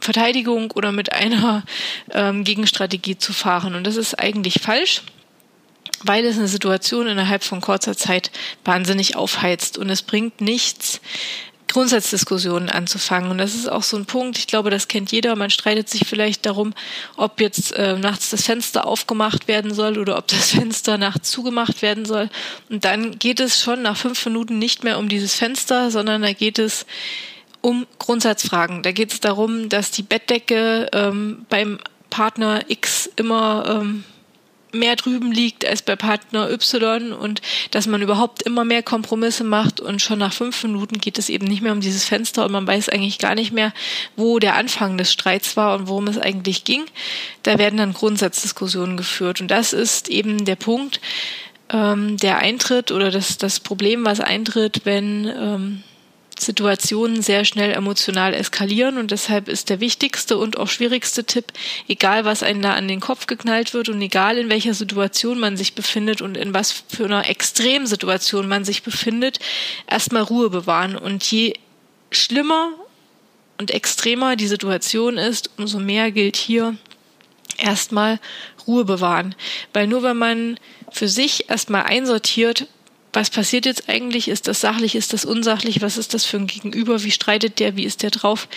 Verteidigung 0.00 0.70
oder 0.72 0.92
mit 0.92 1.12
einer 1.12 1.64
ähm, 2.10 2.44
Gegenstrategie 2.44 3.18
zu 3.18 3.32
fahren. 3.32 3.74
Und 3.74 3.86
das 3.86 3.96
ist 3.96 4.18
eigentlich 4.18 4.60
falsch, 4.62 5.02
weil 6.02 6.24
es 6.24 6.38
eine 6.38 6.48
Situation 6.48 7.06
innerhalb 7.06 7.44
von 7.44 7.60
kurzer 7.60 7.96
Zeit 7.96 8.30
wahnsinnig 8.64 9.16
aufheizt. 9.16 9.78
Und 9.78 9.90
es 9.90 10.02
bringt 10.02 10.40
nichts, 10.40 11.00
Grundsatzdiskussionen 11.70 12.68
anzufangen. 12.68 13.30
Und 13.30 13.38
das 13.38 13.54
ist 13.54 13.70
auch 13.70 13.82
so 13.82 13.96
ein 13.96 14.06
Punkt, 14.06 14.38
ich 14.38 14.46
glaube, 14.46 14.70
das 14.70 14.88
kennt 14.88 15.12
jeder. 15.12 15.36
Man 15.36 15.50
streitet 15.50 15.88
sich 15.88 16.06
vielleicht 16.06 16.46
darum, 16.46 16.74
ob 17.16 17.40
jetzt 17.40 17.72
äh, 17.72 17.96
nachts 17.96 18.30
das 18.30 18.44
Fenster 18.44 18.86
aufgemacht 18.86 19.48
werden 19.48 19.72
soll 19.72 19.98
oder 19.98 20.18
ob 20.18 20.26
das 20.28 20.50
Fenster 20.52 20.98
nachts 20.98 21.30
zugemacht 21.30 21.82
werden 21.82 22.04
soll. 22.04 22.28
Und 22.68 22.84
dann 22.84 23.18
geht 23.18 23.40
es 23.40 23.60
schon 23.60 23.82
nach 23.82 23.96
fünf 23.96 24.24
Minuten 24.26 24.58
nicht 24.58 24.84
mehr 24.84 24.98
um 24.98 25.08
dieses 25.08 25.34
Fenster, 25.34 25.90
sondern 25.90 26.22
da 26.22 26.32
geht 26.32 26.58
es 26.58 26.86
um 27.60 27.86
Grundsatzfragen. 27.98 28.82
Da 28.82 28.92
geht 28.92 29.12
es 29.12 29.20
darum, 29.20 29.68
dass 29.68 29.90
die 29.90 30.02
Bettdecke 30.02 30.88
ähm, 30.92 31.46
beim 31.48 31.78
Partner 32.10 32.62
X 32.68 33.10
immer 33.16 33.80
ähm, 33.80 34.04
mehr 34.72 34.96
drüben 34.96 35.32
liegt 35.32 35.64
als 35.66 35.82
bei 35.82 35.96
Partner 35.96 36.50
Y 36.50 37.12
und 37.12 37.40
dass 37.70 37.86
man 37.86 38.02
überhaupt 38.02 38.42
immer 38.42 38.64
mehr 38.64 38.82
Kompromisse 38.82 39.44
macht 39.44 39.80
und 39.80 40.00
schon 40.00 40.18
nach 40.18 40.32
fünf 40.32 40.62
Minuten 40.62 40.98
geht 40.98 41.18
es 41.18 41.28
eben 41.28 41.46
nicht 41.46 41.62
mehr 41.62 41.72
um 41.72 41.80
dieses 41.80 42.04
Fenster 42.04 42.44
und 42.44 42.52
man 42.52 42.66
weiß 42.66 42.88
eigentlich 42.88 43.18
gar 43.18 43.34
nicht 43.34 43.52
mehr, 43.52 43.72
wo 44.16 44.38
der 44.38 44.56
Anfang 44.56 44.98
des 44.98 45.12
Streits 45.12 45.56
war 45.56 45.76
und 45.76 45.88
worum 45.88 46.06
es 46.06 46.18
eigentlich 46.18 46.64
ging. 46.64 46.84
Da 47.42 47.58
werden 47.58 47.78
dann 47.78 47.94
Grundsatzdiskussionen 47.94 48.96
geführt 48.96 49.40
und 49.40 49.50
das 49.50 49.72
ist 49.72 50.08
eben 50.08 50.44
der 50.44 50.56
Punkt, 50.56 51.00
ähm, 51.70 52.16
der 52.16 52.38
eintritt 52.38 52.92
oder 52.92 53.10
das, 53.10 53.38
das 53.38 53.60
Problem, 53.60 54.04
was 54.04 54.20
eintritt, 54.20 54.82
wenn 54.84 55.26
ähm, 55.26 55.82
Situationen 56.40 57.22
sehr 57.22 57.44
schnell 57.44 57.72
emotional 57.72 58.34
eskalieren. 58.34 58.98
Und 58.98 59.10
deshalb 59.10 59.48
ist 59.48 59.70
der 59.70 59.80
wichtigste 59.80 60.38
und 60.38 60.58
auch 60.58 60.68
schwierigste 60.68 61.24
Tipp, 61.24 61.52
egal 61.88 62.24
was 62.24 62.42
einem 62.42 62.62
da 62.62 62.74
an 62.74 62.88
den 62.88 63.00
Kopf 63.00 63.26
geknallt 63.26 63.74
wird 63.74 63.88
und 63.88 64.00
egal 64.00 64.38
in 64.38 64.48
welcher 64.48 64.74
Situation 64.74 65.38
man 65.38 65.56
sich 65.56 65.74
befindet 65.74 66.22
und 66.22 66.36
in 66.36 66.54
was 66.54 66.84
für 66.88 67.04
einer 67.04 67.28
Extremsituation 67.28 68.48
man 68.48 68.64
sich 68.64 68.82
befindet, 68.82 69.38
erstmal 69.88 70.22
Ruhe 70.22 70.50
bewahren. 70.50 70.96
Und 70.96 71.24
je 71.30 71.54
schlimmer 72.10 72.72
und 73.58 73.70
extremer 73.70 74.36
die 74.36 74.48
Situation 74.48 75.18
ist, 75.18 75.50
umso 75.58 75.78
mehr 75.78 76.10
gilt 76.10 76.36
hier 76.36 76.76
erstmal 77.58 78.18
Ruhe 78.66 78.84
bewahren, 78.84 79.34
weil 79.72 79.86
nur 79.86 80.02
wenn 80.02 80.16
man 80.16 80.58
für 80.90 81.08
sich 81.08 81.50
erstmal 81.50 81.82
einsortiert, 81.82 82.66
was 83.12 83.30
passiert 83.30 83.66
jetzt 83.66 83.88
eigentlich? 83.88 84.28
Ist 84.28 84.46
das 84.46 84.60
sachlich? 84.60 84.94
Ist 84.94 85.12
das 85.12 85.24
unsachlich? 85.24 85.82
Was 85.82 85.96
ist 85.96 86.14
das 86.14 86.24
für 86.24 86.36
ein 86.36 86.46
Gegenüber? 86.46 87.02
Wie 87.02 87.10
streitet 87.10 87.58
der? 87.58 87.76
Wie 87.76 87.84
ist 87.84 88.02
der 88.02 88.10
drauf? 88.10 88.48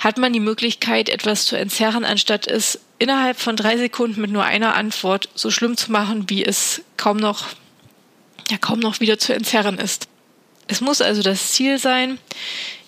Hat 0.00 0.18
man 0.18 0.32
die 0.32 0.40
Möglichkeit, 0.40 1.08
etwas 1.08 1.46
zu 1.46 1.56
entzerren, 1.56 2.04
anstatt 2.04 2.46
es 2.46 2.80
innerhalb 2.98 3.38
von 3.38 3.56
drei 3.56 3.78
Sekunden 3.78 4.20
mit 4.20 4.30
nur 4.30 4.44
einer 4.44 4.74
Antwort 4.74 5.28
so 5.34 5.50
schlimm 5.50 5.76
zu 5.76 5.90
machen, 5.90 6.28
wie 6.28 6.44
es 6.44 6.82
kaum 6.96 7.16
noch, 7.16 7.48
ja, 8.50 8.58
kaum 8.58 8.78
noch 8.78 9.00
wieder 9.00 9.18
zu 9.18 9.34
entzerren 9.34 9.78
ist. 9.78 10.08
Es 10.66 10.80
muss 10.80 11.00
also 11.00 11.22
das 11.22 11.52
Ziel 11.52 11.78
sein, 11.78 12.18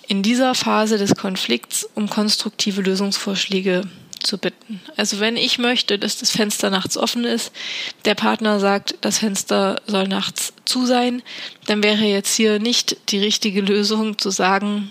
in 0.09 0.23
dieser 0.23 0.55
Phase 0.55 0.99
des 0.99 1.15
Konflikts 1.17 1.89
um 1.95 2.09
konstruktive 2.09 2.83
Lösungsvorschläge 2.83 3.83
zu 4.27 4.39
bitten. 4.39 4.81
Also 4.97 5.21
wenn 5.21 5.37
ich 5.37 5.59
möchte, 5.59 5.99
dass 5.99 6.19
das 6.19 6.31
Fenster 6.31 6.71
nachts 6.71 6.97
offen 6.97 7.25
ist, 7.25 7.53
der 8.05 8.15
Partner 8.15 8.61
sagt, 8.61 8.97
das 9.01 9.19
Fenster 9.19 9.81
soll 9.87 10.09
nachts 10.09 10.53
zu 10.65 10.85
sein, 10.85 11.23
dann 11.67 11.83
wäre 11.83 12.05
jetzt 12.05 12.35
hier 12.35 12.59
nicht 12.59 12.97
die 13.11 13.19
richtige 13.19 13.61
Lösung 13.61 14.19
zu 14.19 14.31
sagen, 14.31 14.91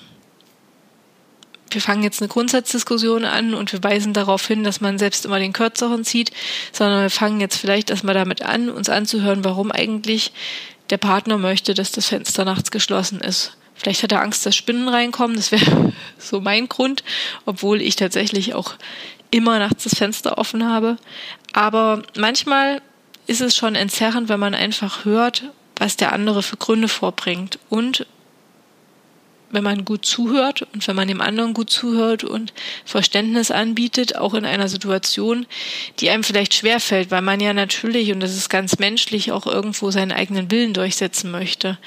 wir 1.71 1.81
fangen 1.81 2.03
jetzt 2.03 2.21
eine 2.21 2.29
Grundsatzdiskussion 2.29 3.25
an 3.25 3.53
und 3.53 3.73
wir 3.73 3.83
weisen 3.83 4.13
darauf 4.13 4.47
hin, 4.47 4.63
dass 4.63 4.81
man 4.81 4.97
selbst 4.97 5.25
immer 5.25 5.39
den 5.39 5.51
kürzeren 5.51 6.05
zieht, 6.05 6.31
sondern 6.71 7.01
wir 7.01 7.09
fangen 7.09 7.41
jetzt 7.41 7.57
vielleicht 7.57 7.89
erstmal 7.89 8.15
damit 8.15 8.41
an, 8.41 8.69
uns 8.69 8.87
anzuhören, 8.87 9.43
warum 9.43 9.71
eigentlich 9.71 10.31
der 10.89 10.97
Partner 10.97 11.37
möchte, 11.37 11.73
dass 11.73 11.91
das 11.91 12.07
Fenster 12.07 12.45
nachts 12.45 12.71
geschlossen 12.71 13.19
ist. 13.19 13.57
Vielleicht 13.75 14.03
hat 14.03 14.13
er 14.13 14.21
Angst, 14.21 14.45
dass 14.45 14.55
Spinnen 14.55 14.87
reinkommen. 14.87 15.35
Das 15.35 15.51
wäre 15.51 15.93
so 16.17 16.39
mein 16.39 16.69
Grund, 16.69 17.03
obwohl 17.45 17.81
ich 17.81 17.95
tatsächlich 17.95 18.53
auch 18.53 18.75
immer 19.35 19.59
nachts 19.59 19.83
das 19.83 19.95
Fenster 19.95 20.37
offen 20.37 20.65
habe. 20.65 20.95
Aber 21.51 22.03
manchmal 22.17 22.81
ist 23.27 23.41
es 23.41 23.55
schon 23.55 23.75
entzerrend, 23.75 24.29
wenn 24.29 24.39
man 24.39 24.55
einfach 24.55 25.03
hört, 25.03 25.43
was 25.75 25.97
der 25.97 26.13
andere 26.13 26.41
für 26.41 26.55
Gründe 26.55 26.87
vorbringt. 26.87 27.59
Und 27.69 28.07
wenn 29.51 29.63
man 29.63 29.83
gut 29.83 30.05
zuhört 30.05 30.61
und 30.73 30.87
wenn 30.87 30.95
man 30.95 31.09
dem 31.09 31.19
anderen 31.19 31.53
gut 31.53 31.69
zuhört 31.69 32.23
und 32.23 32.53
Verständnis 32.85 33.51
anbietet, 33.51 34.15
auch 34.15 34.33
in 34.33 34.45
einer 34.45 34.69
Situation, 34.69 35.45
die 35.99 36.09
einem 36.09 36.23
vielleicht 36.23 36.53
schwerfällt, 36.53 37.11
weil 37.11 37.21
man 37.21 37.41
ja 37.41 37.53
natürlich, 37.53 38.13
und 38.13 38.21
das 38.21 38.35
ist 38.35 38.49
ganz 38.49 38.79
menschlich, 38.79 39.33
auch 39.33 39.45
irgendwo 39.45 39.91
seinen 39.91 40.13
eigenen 40.13 40.49
Willen 40.49 40.73
durchsetzen 40.73 41.29
möchte. 41.29 41.77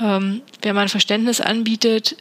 Ähm, 0.00 0.42
wenn 0.62 0.74
man 0.74 0.88
Verständnis 0.88 1.40
anbietet, 1.40 2.16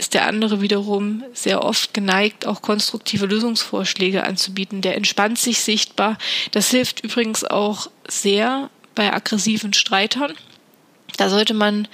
ist 0.00 0.14
der 0.14 0.26
andere 0.26 0.62
wiederum 0.62 1.22
sehr 1.34 1.62
oft 1.62 1.92
geneigt, 1.92 2.46
auch 2.46 2.62
konstruktive 2.62 3.26
Lösungsvorschläge 3.26 4.24
anzubieten. 4.24 4.80
Der 4.80 4.96
entspannt 4.96 5.38
sich 5.38 5.60
sichtbar. 5.60 6.16
Das 6.52 6.70
hilft 6.70 7.04
übrigens 7.04 7.44
auch 7.44 7.90
sehr 8.08 8.70
bei 8.94 9.12
aggressiven 9.12 9.74
Streitern. 9.74 10.32
Da 11.18 11.28
sollte 11.28 11.52
man 11.52 11.86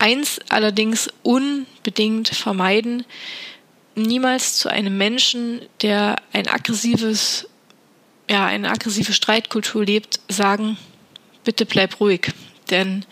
eins 0.00 0.40
allerdings 0.48 1.08
unbedingt 1.22 2.28
vermeiden, 2.28 3.04
niemals 3.94 4.58
zu 4.58 4.68
einem 4.68 4.98
Menschen, 4.98 5.60
der 5.80 6.16
ein 6.32 6.48
aggressives, 6.48 7.48
ja, 8.28 8.46
eine 8.46 8.68
aggressive 8.68 9.12
Streitkultur 9.12 9.84
lebt, 9.84 10.18
sagen, 10.28 10.76
bitte 11.44 11.66
bleib 11.66 12.00
ruhig. 12.00 12.32
Denn 12.70 13.04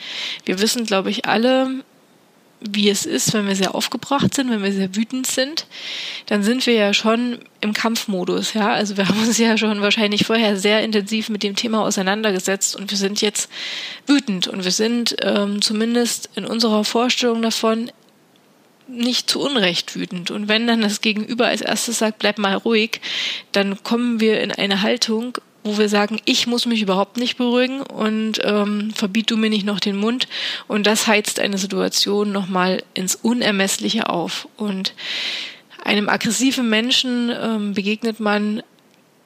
wir 0.44 0.58
wissen, 0.60 0.84
glaube 0.84 1.10
ich, 1.10 1.26
alle, 1.26 1.84
wie 2.60 2.88
es 2.88 3.04
ist, 3.04 3.34
wenn 3.34 3.46
wir 3.46 3.54
sehr 3.54 3.74
aufgebracht 3.74 4.34
sind, 4.34 4.50
wenn 4.50 4.62
wir 4.62 4.72
sehr 4.72 4.96
wütend 4.96 5.26
sind, 5.26 5.66
dann 6.26 6.42
sind 6.42 6.66
wir 6.66 6.74
ja 6.74 6.94
schon 6.94 7.38
im 7.60 7.72
Kampfmodus, 7.72 8.54
ja. 8.54 8.72
Also 8.72 8.96
wir 8.96 9.08
haben 9.08 9.22
uns 9.22 9.38
ja 9.38 9.58
schon 9.58 9.80
wahrscheinlich 9.82 10.26
vorher 10.26 10.56
sehr 10.56 10.82
intensiv 10.82 11.28
mit 11.28 11.42
dem 11.42 11.56
Thema 11.56 11.82
auseinandergesetzt 11.82 12.76
und 12.76 12.90
wir 12.90 12.98
sind 12.98 13.20
jetzt 13.20 13.50
wütend 14.06 14.48
und 14.48 14.64
wir 14.64 14.70
sind 14.70 15.16
ähm, 15.22 15.60
zumindest 15.60 16.30
in 16.34 16.46
unserer 16.46 16.84
Vorstellung 16.84 17.42
davon 17.42 17.90
nicht 18.88 19.28
zu 19.28 19.40
Unrecht 19.40 19.96
wütend. 19.96 20.30
Und 20.30 20.48
wenn 20.48 20.66
dann 20.66 20.80
das 20.80 21.00
Gegenüber 21.00 21.46
als 21.46 21.60
erstes 21.60 21.98
sagt, 21.98 22.20
bleib 22.20 22.38
mal 22.38 22.54
ruhig, 22.54 23.00
dann 23.52 23.82
kommen 23.82 24.20
wir 24.20 24.40
in 24.40 24.52
eine 24.52 24.82
Haltung, 24.82 25.38
wo 25.66 25.78
wir 25.78 25.88
sagen, 25.88 26.20
ich 26.24 26.46
muss 26.46 26.64
mich 26.64 26.80
überhaupt 26.80 27.16
nicht 27.16 27.36
beruhigen 27.36 27.82
und 27.82 28.40
ähm, 28.44 28.92
verbiet 28.94 29.30
du 29.30 29.36
mir 29.36 29.50
nicht 29.50 29.66
noch 29.66 29.80
den 29.80 29.96
Mund. 29.96 30.28
Und 30.68 30.86
das 30.86 31.06
heizt 31.06 31.40
eine 31.40 31.58
Situation 31.58 32.32
nochmal 32.32 32.82
ins 32.94 33.16
Unermessliche 33.16 34.08
auf. 34.08 34.48
Und 34.56 34.94
einem 35.84 36.08
aggressiven 36.08 36.68
Menschen 36.68 37.30
ähm, 37.30 37.74
begegnet 37.74 38.20
man 38.20 38.62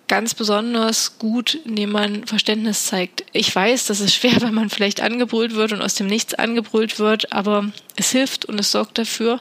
ganz 0.08 0.34
besonders 0.34 1.18
gut, 1.20 1.56
indem 1.64 1.92
man 1.92 2.26
Verständnis 2.26 2.86
zeigt. 2.86 3.24
Ich 3.32 3.54
weiß, 3.54 3.86
das 3.86 4.00
ist 4.00 4.14
schwer, 4.14 4.36
wenn 4.40 4.54
man 4.54 4.68
vielleicht 4.68 5.00
angebrüllt 5.00 5.54
wird 5.54 5.72
und 5.72 5.82
aus 5.82 5.94
dem 5.94 6.08
Nichts 6.08 6.34
angebrüllt 6.34 6.98
wird, 6.98 7.32
aber 7.32 7.70
es 7.94 8.10
hilft 8.10 8.44
und 8.44 8.58
es 8.58 8.72
sorgt 8.72 8.98
dafür, 8.98 9.40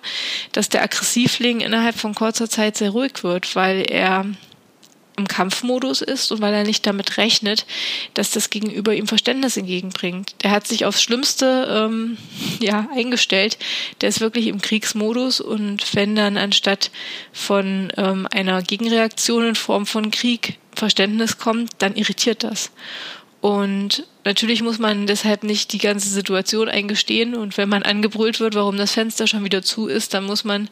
dass 0.51 0.69
der 0.69 0.83
Aggressivling 0.83 1.61
innerhalb 1.61 1.95
von 1.95 2.13
kurzer 2.13 2.49
Zeit 2.49 2.77
sehr 2.77 2.91
ruhig 2.91 3.23
wird, 3.23 3.55
weil 3.55 3.81
er 3.89 4.25
im 5.19 5.27
Kampfmodus 5.27 6.01
ist 6.01 6.31
und 6.31 6.41
weil 6.41 6.53
er 6.53 6.63
nicht 6.63 6.85
damit 6.85 7.17
rechnet, 7.17 7.65
dass 8.15 8.31
das 8.31 8.49
Gegenüber 8.49 8.95
ihm 8.95 9.07
Verständnis 9.07 9.57
entgegenbringt. 9.57 10.35
Der 10.43 10.51
hat 10.51 10.67
sich 10.67 10.85
aufs 10.85 11.03
Schlimmste 11.03 11.67
ähm, 11.69 12.17
ja, 12.59 12.87
eingestellt. 12.95 13.57
Der 14.01 14.09
ist 14.09 14.21
wirklich 14.21 14.47
im 14.47 14.61
Kriegsmodus 14.61 15.41
und 15.41 15.95
wenn 15.95 16.15
dann 16.15 16.37
anstatt 16.37 16.89
von 17.31 17.93
ähm, 17.97 18.27
einer 18.31 18.61
Gegenreaktion 18.61 19.49
in 19.49 19.55
Form 19.55 19.85
von 19.85 20.09
Krieg 20.11 20.57
Verständnis 20.73 21.37
kommt, 21.37 21.71
dann 21.79 21.95
irritiert 21.95 22.43
das. 22.43 22.71
Und 23.41 24.05
natürlich 24.25 24.61
muss 24.61 24.79
man 24.79 25.07
deshalb 25.07 25.43
nicht 25.43 25.71
die 25.71 25.77
ganze 25.77 26.09
Situation 26.09 26.67
eingestehen. 26.67 27.35
Und 27.35 27.57
wenn 27.57 27.69
man 27.69 27.83
angebrüllt 27.83 28.39
wird, 28.39 28.55
warum 28.55 28.75
das 28.75 28.93
Fenster 28.93 29.27
schon 29.27 29.45
wieder 29.45 29.61
zu 29.61 29.87
ist, 29.87 30.13
dann 30.13 30.25
muss 30.25 30.43
man 30.43 30.69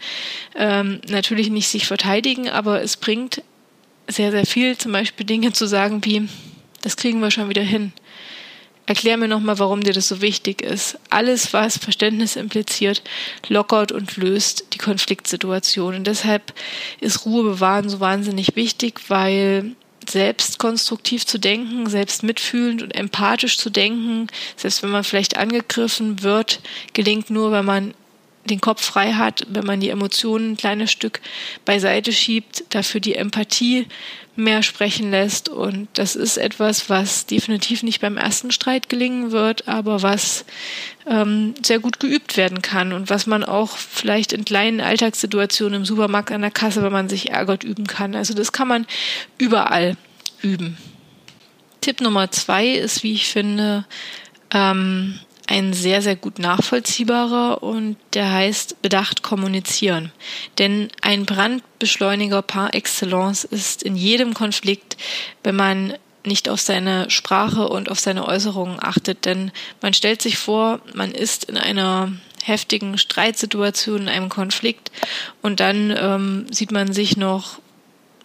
ähm, 0.55 0.99
natürlich 1.07 1.49
nicht 1.49 1.69
sich 1.69 1.87
verteidigen. 1.87 2.49
Aber 2.49 2.81
es 2.81 2.97
bringt 2.97 3.41
sehr, 4.07 4.31
sehr 4.31 4.45
viel, 4.45 4.77
zum 4.77 4.91
Beispiel 4.91 5.25
Dinge 5.25 5.53
zu 5.53 5.67
sagen 5.67 6.03
wie, 6.05 6.27
das 6.81 6.97
kriegen 6.97 7.19
wir 7.19 7.31
schon 7.31 7.49
wieder 7.49 7.61
hin. 7.61 7.91
Erklär 8.85 9.17
mir 9.17 9.27
nochmal, 9.27 9.59
warum 9.59 9.83
dir 9.83 9.91
das 9.91 10.07
so 10.07 10.21
wichtig 10.21 10.61
ist. 10.61 10.97
Alles, 11.09 11.51
was 11.51 11.77
Verständnis 11.77 12.37
impliziert, 12.37 13.03
lockert 13.49 13.91
und 13.91 14.15
löst 14.15 14.73
die 14.73 14.77
Konfliktsituation. 14.77 15.93
Und 15.95 16.07
deshalb 16.07 16.53
ist 17.01 17.25
Ruhe 17.25 17.43
bewahren 17.43 17.89
so 17.89 17.99
wahnsinnig 17.99 18.55
wichtig, 18.55 19.01
weil 19.09 19.75
selbst 20.09 20.57
konstruktiv 20.57 21.25
zu 21.25 21.37
denken, 21.37 21.87
selbst 21.87 22.23
mitfühlend 22.23 22.81
und 22.81 22.91
empathisch 22.91 23.57
zu 23.57 23.69
denken, 23.69 24.27
selbst 24.55 24.81
wenn 24.83 24.89
man 24.89 25.03
vielleicht 25.03 25.35
angegriffen 25.35 26.23
wird, 26.23 26.61
gelingt 26.93 27.29
nur, 27.29 27.51
wenn 27.51 27.65
man 27.65 27.93
den 28.47 28.61
Kopf 28.61 28.83
frei 28.83 29.13
hat, 29.13 29.45
wenn 29.49 29.65
man 29.65 29.79
die 29.79 29.89
Emotionen 29.89 30.51
ein 30.51 30.57
kleines 30.57 30.91
Stück 30.91 31.21
beiseite 31.65 32.11
schiebt, 32.11 32.63
dafür 32.69 33.01
die 33.01 33.15
Empathie 33.15 33.87
mehr 34.37 34.63
sprechen 34.63 35.11
lässt. 35.11 35.49
Und 35.49 35.89
das 35.93 36.15
ist 36.15 36.37
etwas, 36.37 36.89
was 36.89 37.25
definitiv 37.25 37.83
nicht 37.83 38.01
beim 38.01 38.17
ersten 38.17 38.51
Streit 38.51 38.87
gelingen 38.87 39.31
wird, 39.31 39.67
aber 39.67 40.03
was 40.03 40.45
ähm, 41.07 41.55
sehr 41.63 41.79
gut 41.79 41.99
geübt 41.99 42.37
werden 42.37 42.61
kann 42.61 42.93
und 42.93 43.09
was 43.09 43.25
man 43.27 43.43
auch 43.43 43.75
vielleicht 43.75 44.33
in 44.33 44.45
kleinen 44.45 44.79
Alltagssituationen 44.79 45.81
im 45.81 45.85
Supermarkt 45.85 46.31
an 46.31 46.41
der 46.41 46.51
Kasse, 46.51 46.83
wenn 46.83 46.93
man 46.93 47.09
sich 47.09 47.31
ärgert, 47.31 47.63
üben 47.63 47.87
kann. 47.87 48.15
Also 48.15 48.33
das 48.33 48.51
kann 48.51 48.67
man 48.67 48.85
überall 49.37 49.97
üben. 50.41 50.77
Tipp 51.81 52.01
Nummer 52.01 52.31
zwei 52.31 52.67
ist, 52.67 53.03
wie 53.03 53.13
ich 53.13 53.27
finde, 53.27 53.85
ähm, 54.51 55.19
ein 55.47 55.73
sehr, 55.73 56.01
sehr 56.01 56.15
gut 56.15 56.39
nachvollziehbarer 56.39 57.63
und 57.63 57.95
der 58.13 58.31
heißt 58.31 58.81
bedacht 58.81 59.23
kommunizieren. 59.23 60.11
Denn 60.57 60.89
ein 61.01 61.25
Brandbeschleuniger 61.25 62.41
par 62.41 62.75
excellence 62.75 63.45
ist 63.45 63.81
in 63.81 63.95
jedem 63.95 64.33
Konflikt, 64.33 64.97
wenn 65.43 65.55
man 65.55 65.93
nicht 66.25 66.49
auf 66.49 66.59
seine 66.59 67.09
Sprache 67.09 67.69
und 67.69 67.89
auf 67.89 67.99
seine 67.99 68.27
Äußerungen 68.27 68.77
achtet. 68.83 69.25
Denn 69.25 69.51
man 69.81 69.93
stellt 69.93 70.21
sich 70.21 70.37
vor, 70.37 70.81
man 70.93 71.11
ist 71.11 71.45
in 71.45 71.57
einer 71.57 72.11
heftigen 72.43 72.97
Streitsituation, 72.97 74.03
in 74.03 74.09
einem 74.09 74.29
Konflikt 74.29 74.91
und 75.41 75.59
dann 75.59 75.95
ähm, 75.97 76.45
sieht 76.51 76.71
man 76.71 76.93
sich 76.93 77.17
noch 77.17 77.59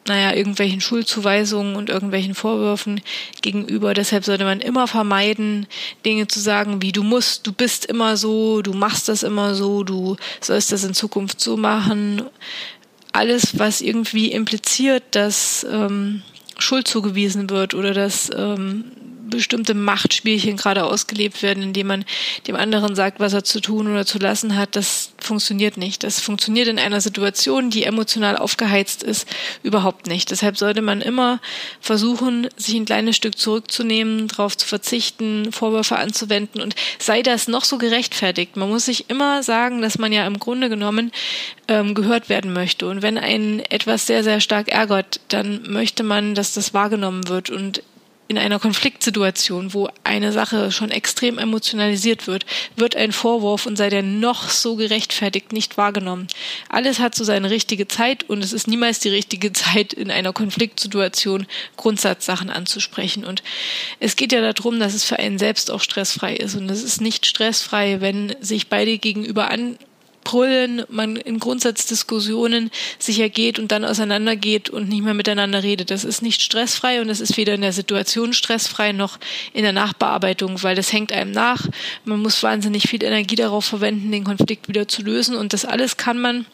naja, 0.06 0.34
irgendwelchen 0.34 0.80
Schuldzuweisungen 0.80 1.76
und 1.76 1.88
irgendwelchen 1.88 2.34
Vorwürfen 2.34 3.00
gegenüber. 3.40 3.94
Deshalb 3.94 4.24
sollte 4.24 4.44
man 4.44 4.60
immer 4.60 4.88
vermeiden, 4.88 5.66
Dinge 6.04 6.26
zu 6.26 6.40
sagen 6.40 6.82
wie 6.82 6.92
du 6.92 7.02
musst, 7.02 7.46
du 7.46 7.52
bist 7.52 7.84
immer 7.86 8.16
so, 8.16 8.62
du 8.62 8.72
machst 8.72 9.08
das 9.08 9.22
immer 9.22 9.54
so, 9.54 9.84
du 9.84 10.16
sollst 10.40 10.72
das 10.72 10.84
in 10.84 10.94
Zukunft 10.94 11.40
so 11.40 11.56
machen. 11.56 12.22
Alles, 13.12 13.58
was 13.58 13.80
irgendwie 13.80 14.32
impliziert, 14.32 15.02
dass 15.12 15.66
ähm, 15.70 16.22
Schuld 16.58 16.88
zugewiesen 16.88 17.50
wird 17.50 17.74
oder 17.74 17.92
dass 17.92 18.30
ähm, 18.34 18.84
bestimmte 19.36 19.74
Machtspielchen 19.74 20.56
gerade 20.56 20.84
ausgelebt 20.84 21.42
werden, 21.42 21.62
indem 21.62 21.88
man 21.88 22.04
dem 22.46 22.56
anderen 22.56 22.94
sagt, 22.94 23.20
was 23.20 23.32
er 23.32 23.44
zu 23.44 23.60
tun 23.60 23.90
oder 23.90 24.06
zu 24.06 24.18
lassen 24.18 24.56
hat, 24.56 24.76
das 24.76 25.12
funktioniert 25.18 25.76
nicht. 25.76 26.04
Das 26.04 26.20
funktioniert 26.20 26.68
in 26.68 26.78
einer 26.78 27.00
Situation, 27.00 27.70
die 27.70 27.84
emotional 27.84 28.36
aufgeheizt 28.36 29.02
ist, 29.02 29.26
überhaupt 29.62 30.06
nicht. 30.06 30.30
Deshalb 30.30 30.56
sollte 30.56 30.82
man 30.82 31.00
immer 31.00 31.40
versuchen, 31.80 32.48
sich 32.56 32.74
ein 32.74 32.84
kleines 32.84 33.16
Stück 33.16 33.38
zurückzunehmen, 33.38 34.28
darauf 34.28 34.56
zu 34.56 34.66
verzichten, 34.66 35.52
Vorwürfe 35.52 35.96
anzuwenden 35.96 36.60
und 36.60 36.74
sei 36.98 37.22
das 37.22 37.48
noch 37.48 37.64
so 37.64 37.78
gerechtfertigt. 37.78 38.56
Man 38.56 38.68
muss 38.68 38.86
sich 38.86 39.10
immer 39.10 39.42
sagen, 39.42 39.82
dass 39.82 39.98
man 39.98 40.12
ja 40.12 40.26
im 40.26 40.38
Grunde 40.38 40.68
genommen 40.68 41.12
ähm, 41.68 41.94
gehört 41.94 42.28
werden 42.28 42.52
möchte. 42.52 42.88
Und 42.88 43.02
wenn 43.02 43.18
einen 43.18 43.60
etwas 43.60 44.06
sehr, 44.06 44.22
sehr 44.24 44.40
stark 44.40 44.68
ärgert, 44.68 45.20
dann 45.28 45.62
möchte 45.70 46.02
man, 46.02 46.34
dass 46.34 46.54
das 46.54 46.74
wahrgenommen 46.74 47.28
wird 47.28 47.50
und 47.50 47.82
in 48.32 48.38
einer 48.38 48.58
Konfliktsituation, 48.58 49.74
wo 49.74 49.90
eine 50.04 50.32
Sache 50.32 50.72
schon 50.72 50.90
extrem 50.90 51.36
emotionalisiert 51.36 52.26
wird, 52.26 52.46
wird 52.76 52.96
ein 52.96 53.12
Vorwurf 53.12 53.66
und 53.66 53.76
sei 53.76 53.90
der 53.90 54.02
noch 54.02 54.48
so 54.48 54.76
gerechtfertigt 54.76 55.52
nicht 55.52 55.76
wahrgenommen. 55.76 56.28
Alles 56.70 56.98
hat 56.98 57.14
so 57.14 57.24
seine 57.24 57.50
richtige 57.50 57.88
Zeit 57.88 58.24
und 58.24 58.42
es 58.42 58.54
ist 58.54 58.68
niemals 58.68 59.00
die 59.00 59.10
richtige 59.10 59.52
Zeit, 59.52 59.92
in 59.92 60.10
einer 60.10 60.32
Konfliktsituation 60.32 61.46
Grundsatzsachen 61.76 62.48
anzusprechen. 62.48 63.26
Und 63.26 63.42
es 64.00 64.16
geht 64.16 64.32
ja 64.32 64.40
darum, 64.40 64.80
dass 64.80 64.94
es 64.94 65.04
für 65.04 65.18
einen 65.18 65.38
selbst 65.38 65.70
auch 65.70 65.82
stressfrei 65.82 66.34
ist. 66.34 66.54
Und 66.54 66.70
es 66.70 66.82
ist 66.82 67.02
nicht 67.02 67.26
stressfrei, 67.26 68.00
wenn 68.00 68.34
sich 68.40 68.68
beide 68.68 68.96
gegenüber 68.96 69.50
an 69.50 69.76
brüllen, 70.32 70.82
man 70.88 71.16
in 71.16 71.38
Grundsatzdiskussionen 71.38 72.70
sich 72.98 73.20
ergeht 73.20 73.58
und 73.58 73.70
dann 73.70 73.84
auseinandergeht 73.84 74.70
und 74.70 74.88
nicht 74.88 75.04
mehr 75.04 75.12
miteinander 75.12 75.62
redet. 75.62 75.90
Das 75.90 76.04
ist 76.04 76.22
nicht 76.22 76.40
stressfrei 76.40 77.02
und 77.02 77.10
es 77.10 77.20
ist 77.20 77.36
weder 77.36 77.52
in 77.52 77.60
der 77.60 77.74
Situation 77.74 78.32
stressfrei 78.32 78.92
noch 78.92 79.18
in 79.52 79.62
der 79.62 79.74
Nachbearbeitung, 79.74 80.62
weil 80.62 80.74
das 80.74 80.90
hängt 80.90 81.12
einem 81.12 81.32
nach. 81.32 81.68
Man 82.06 82.20
muss 82.20 82.42
wahnsinnig 82.42 82.88
viel 82.88 83.04
Energie 83.04 83.34
darauf 83.34 83.66
verwenden, 83.66 84.10
den 84.10 84.24
Konflikt 84.24 84.68
wieder 84.68 84.88
zu 84.88 85.02
lösen 85.02 85.36
und 85.36 85.52
das 85.52 85.66
alles 85.66 85.98
kann 85.98 86.18
man 86.18 86.46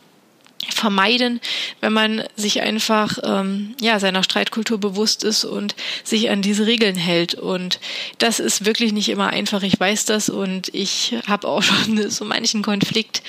vermeiden, 0.69 1.41
wenn 1.81 1.93
man 1.93 2.25
sich 2.37 2.61
einfach 2.63 3.19
ähm, 3.23 3.75
ja 3.81 4.01
seiner 4.01 4.23
Streitkultur 4.23 4.79
bewusst 4.79 5.25
ist 5.25 5.45
und 5.45 5.75
sich 6.05 6.31
an 6.31 6.43
diese 6.43 6.67
Regeln 6.67 6.97
hält. 6.97 7.35
Und 7.35 7.79
das 8.19 8.41
ist 8.41 8.65
wirklich 8.65 8.93
nicht 8.93 9.09
immer 9.09 9.29
einfach. 9.29 9.63
Ich 9.63 9.79
weiß 9.79 10.05
das 10.05 10.29
und 10.29 10.75
ich 10.75 11.17
habe 11.27 11.47
auch 11.49 11.63
schon 11.63 12.11
so 12.11 12.25
manchen 12.25 12.63
Konflikt 12.63 13.23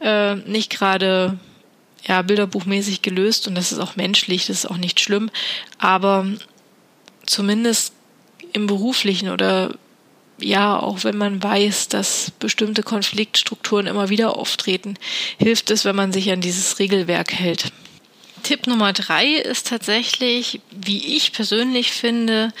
äh, 0.00 0.36
nicht 0.36 0.70
gerade 0.70 1.38
ja 2.06 2.20
bilderbuchmäßig 2.22 3.02
gelöst 3.02 3.48
und 3.48 3.54
das 3.54 3.72
ist 3.72 3.78
auch 3.78 3.96
menschlich, 3.96 4.46
das 4.46 4.58
ist 4.58 4.70
auch 4.70 4.76
nicht 4.76 5.00
schlimm, 5.00 5.30
aber 5.78 6.26
zumindest 7.24 7.94
im 8.52 8.66
beruflichen 8.66 9.30
oder 9.30 9.74
ja, 10.44 10.78
auch 10.78 11.04
wenn 11.04 11.16
man 11.16 11.42
weiß, 11.42 11.88
dass 11.88 12.30
bestimmte 12.38 12.82
Konfliktstrukturen 12.82 13.86
immer 13.86 14.08
wieder 14.10 14.36
auftreten, 14.36 14.94
hilft 15.38 15.70
es, 15.70 15.84
wenn 15.84 15.96
man 15.96 16.12
sich 16.12 16.30
an 16.30 16.40
dieses 16.40 16.78
Regelwerk 16.78 17.32
hält. 17.32 17.72
Tipp 18.42 18.66
Nummer 18.66 18.92
drei 18.92 19.26
ist 19.26 19.68
tatsächlich, 19.68 20.60
wie 20.70 21.16
ich 21.16 21.32
persönlich 21.32 21.92
finde, 21.92 22.52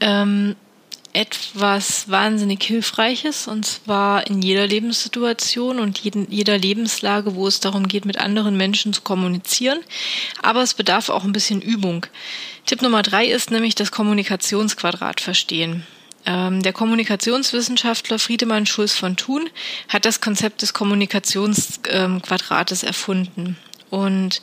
ähm, 0.00 0.56
etwas 1.12 2.08
wahnsinnig 2.08 2.62
Hilfreiches 2.62 3.48
und 3.48 3.66
zwar 3.66 4.26
in 4.26 4.40
jeder 4.40 4.66
Lebenssituation 4.66 5.80
und 5.80 5.98
jeden, 5.98 6.30
jeder 6.30 6.56
Lebenslage, 6.56 7.34
wo 7.34 7.46
es 7.46 7.60
darum 7.60 7.88
geht, 7.88 8.04
mit 8.04 8.18
anderen 8.18 8.56
Menschen 8.56 8.92
zu 8.92 9.02
kommunizieren. 9.02 9.80
Aber 10.42 10.62
es 10.62 10.74
bedarf 10.74 11.08
auch 11.08 11.24
ein 11.24 11.32
bisschen 11.32 11.60
Übung. 11.60 12.06
Tipp 12.66 12.82
Nummer 12.82 13.02
drei 13.02 13.26
ist 13.26 13.50
nämlich 13.50 13.74
das 13.74 13.90
Kommunikationsquadrat 13.90 15.20
verstehen. 15.20 15.86
Ähm, 16.26 16.62
der 16.62 16.72
Kommunikationswissenschaftler 16.72 18.18
Friedemann 18.18 18.66
Schulz 18.66 18.94
von 18.94 19.16
Thun 19.16 19.48
hat 19.88 20.04
das 20.04 20.20
Konzept 20.20 20.62
des 20.62 20.74
Kommunikationsquadrates 20.74 22.82
erfunden. 22.82 23.56
Und 23.90 24.40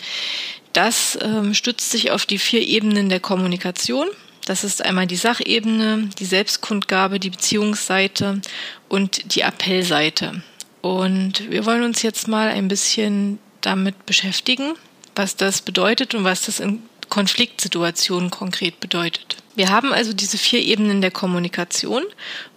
das 0.73 1.17
ähm, 1.21 1.53
stützt 1.53 1.91
sich 1.91 2.11
auf 2.11 2.25
die 2.25 2.39
vier 2.39 2.61
Ebenen 2.61 3.09
der 3.09 3.19
Kommunikation. 3.19 4.07
Das 4.45 4.63
ist 4.63 4.83
einmal 4.83 5.07
die 5.07 5.15
Sachebene, 5.15 6.09
die 6.19 6.25
Selbstkundgabe, 6.25 7.19
die 7.19 7.31
Beziehungsseite 7.31 8.41
und 8.89 9.35
die 9.35 9.41
Appellseite. 9.41 10.43
Und 10.81 11.49
wir 11.49 11.65
wollen 11.65 11.83
uns 11.83 12.03
jetzt 12.03 12.27
mal 12.27 12.49
ein 12.49 12.67
bisschen 12.67 13.39
damit 13.61 14.05
beschäftigen, 14.05 14.73
was 15.15 15.35
das 15.35 15.61
bedeutet 15.61 16.13
und 16.13 16.23
was 16.23 16.45
das 16.45 16.59
in 16.59 16.83
Konfliktsituationen 17.09 18.29
konkret 18.29 18.79
bedeutet. 18.79 19.37
Wir 19.55 19.69
haben 19.69 19.93
also 19.93 20.13
diese 20.13 20.37
vier 20.37 20.61
Ebenen 20.61 21.01
der 21.01 21.11
Kommunikation 21.11 22.03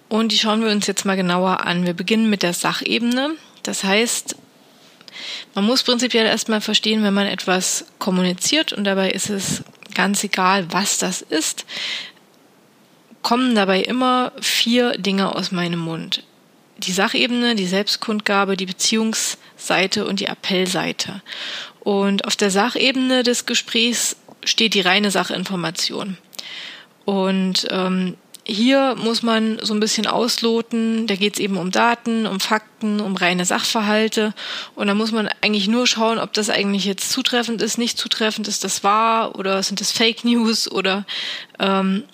und 0.08 0.32
die 0.32 0.38
schauen 0.38 0.62
wir 0.62 0.70
uns 0.70 0.87
jetzt 0.87 1.04
mal 1.04 1.16
genauer 1.16 1.64
an. 1.64 1.87
Wir 1.87 1.94
beginnen 1.94 2.28
mit 2.28 2.42
der 2.42 2.54
Sachebene. 2.54 3.37
Das 3.62 3.84
heißt, 3.84 4.37
man 5.54 5.64
muss 5.64 5.82
prinzipiell 5.82 6.26
erstmal 6.26 6.61
verstehen, 6.61 7.02
wenn 7.02 7.14
man 7.14 7.26
etwas 7.26 7.87
kommuniziert 7.98 8.72
und 8.72 8.84
dabei 8.84 9.11
ist 9.11 9.30
es 9.30 9.62
ganz 9.94 10.22
egal, 10.24 10.72
was 10.72 10.98
das 10.98 11.22
ist, 11.22 11.64
kommen 13.22 13.54
dabei 13.54 13.80
immer 13.80 14.32
vier 14.40 14.92
Dinge 14.92 15.34
aus 15.34 15.52
meinem 15.52 15.80
Mund. 15.80 16.24
Die 16.78 16.92
Sachebene, 16.92 17.56
die 17.56 17.66
Selbstkundgabe, 17.66 18.56
die 18.56 18.66
Beziehungsseite 18.66 20.06
und 20.06 20.20
die 20.20 20.28
Appellseite. 20.28 21.22
Und 21.80 22.24
auf 22.24 22.37
der 22.37 22.50
Sachebene 22.50 23.24
des 23.24 23.46
Gesprächs 23.46 24.16
steht 24.44 24.74
die 24.74 24.80
reine 24.80 25.11
Sachinformation. 25.11 26.16
Und 27.09 27.66
ähm, 27.71 28.18
hier 28.44 28.94
muss 29.03 29.23
man 29.23 29.59
so 29.62 29.73
ein 29.73 29.81
bisschen 29.81 30.07
ausloten. 30.07 31.07
Da 31.07 31.14
geht 31.14 31.33
es 31.33 31.40
eben 31.40 31.57
um 31.57 31.71
Daten, 31.71 32.27
um 32.27 32.38
Fakten, 32.38 33.01
um 33.01 33.16
reine 33.16 33.47
Sachverhalte. 33.47 34.35
Und 34.75 34.88
da 34.88 34.94
muss 34.94 35.11
man 35.11 35.27
eigentlich 35.40 35.68
nur 35.68 35.87
schauen, 35.87 36.18
ob 36.18 36.35
das 36.35 36.51
eigentlich 36.51 36.85
jetzt 36.85 37.11
zutreffend 37.11 37.62
ist, 37.62 37.79
nicht 37.79 37.97
zutreffend 37.97 38.47
ist, 38.47 38.62
das 38.62 38.85
wahr 38.85 39.38
oder 39.38 39.62
sind 39.62 39.81
das 39.81 39.90
Fake 39.90 40.23
News 40.23 40.71
oder 40.71 41.07
ähm, 41.59 42.05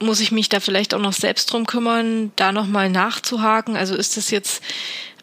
muss 0.00 0.20
ich 0.20 0.32
mich 0.32 0.48
da 0.48 0.58
vielleicht 0.58 0.94
auch 0.94 1.00
noch 1.00 1.12
selbst 1.12 1.52
drum 1.52 1.66
kümmern, 1.66 2.32
da 2.36 2.52
nochmal 2.52 2.88
nachzuhaken? 2.88 3.76
Also 3.76 3.94
ist 3.94 4.16
das 4.16 4.30
jetzt 4.30 4.62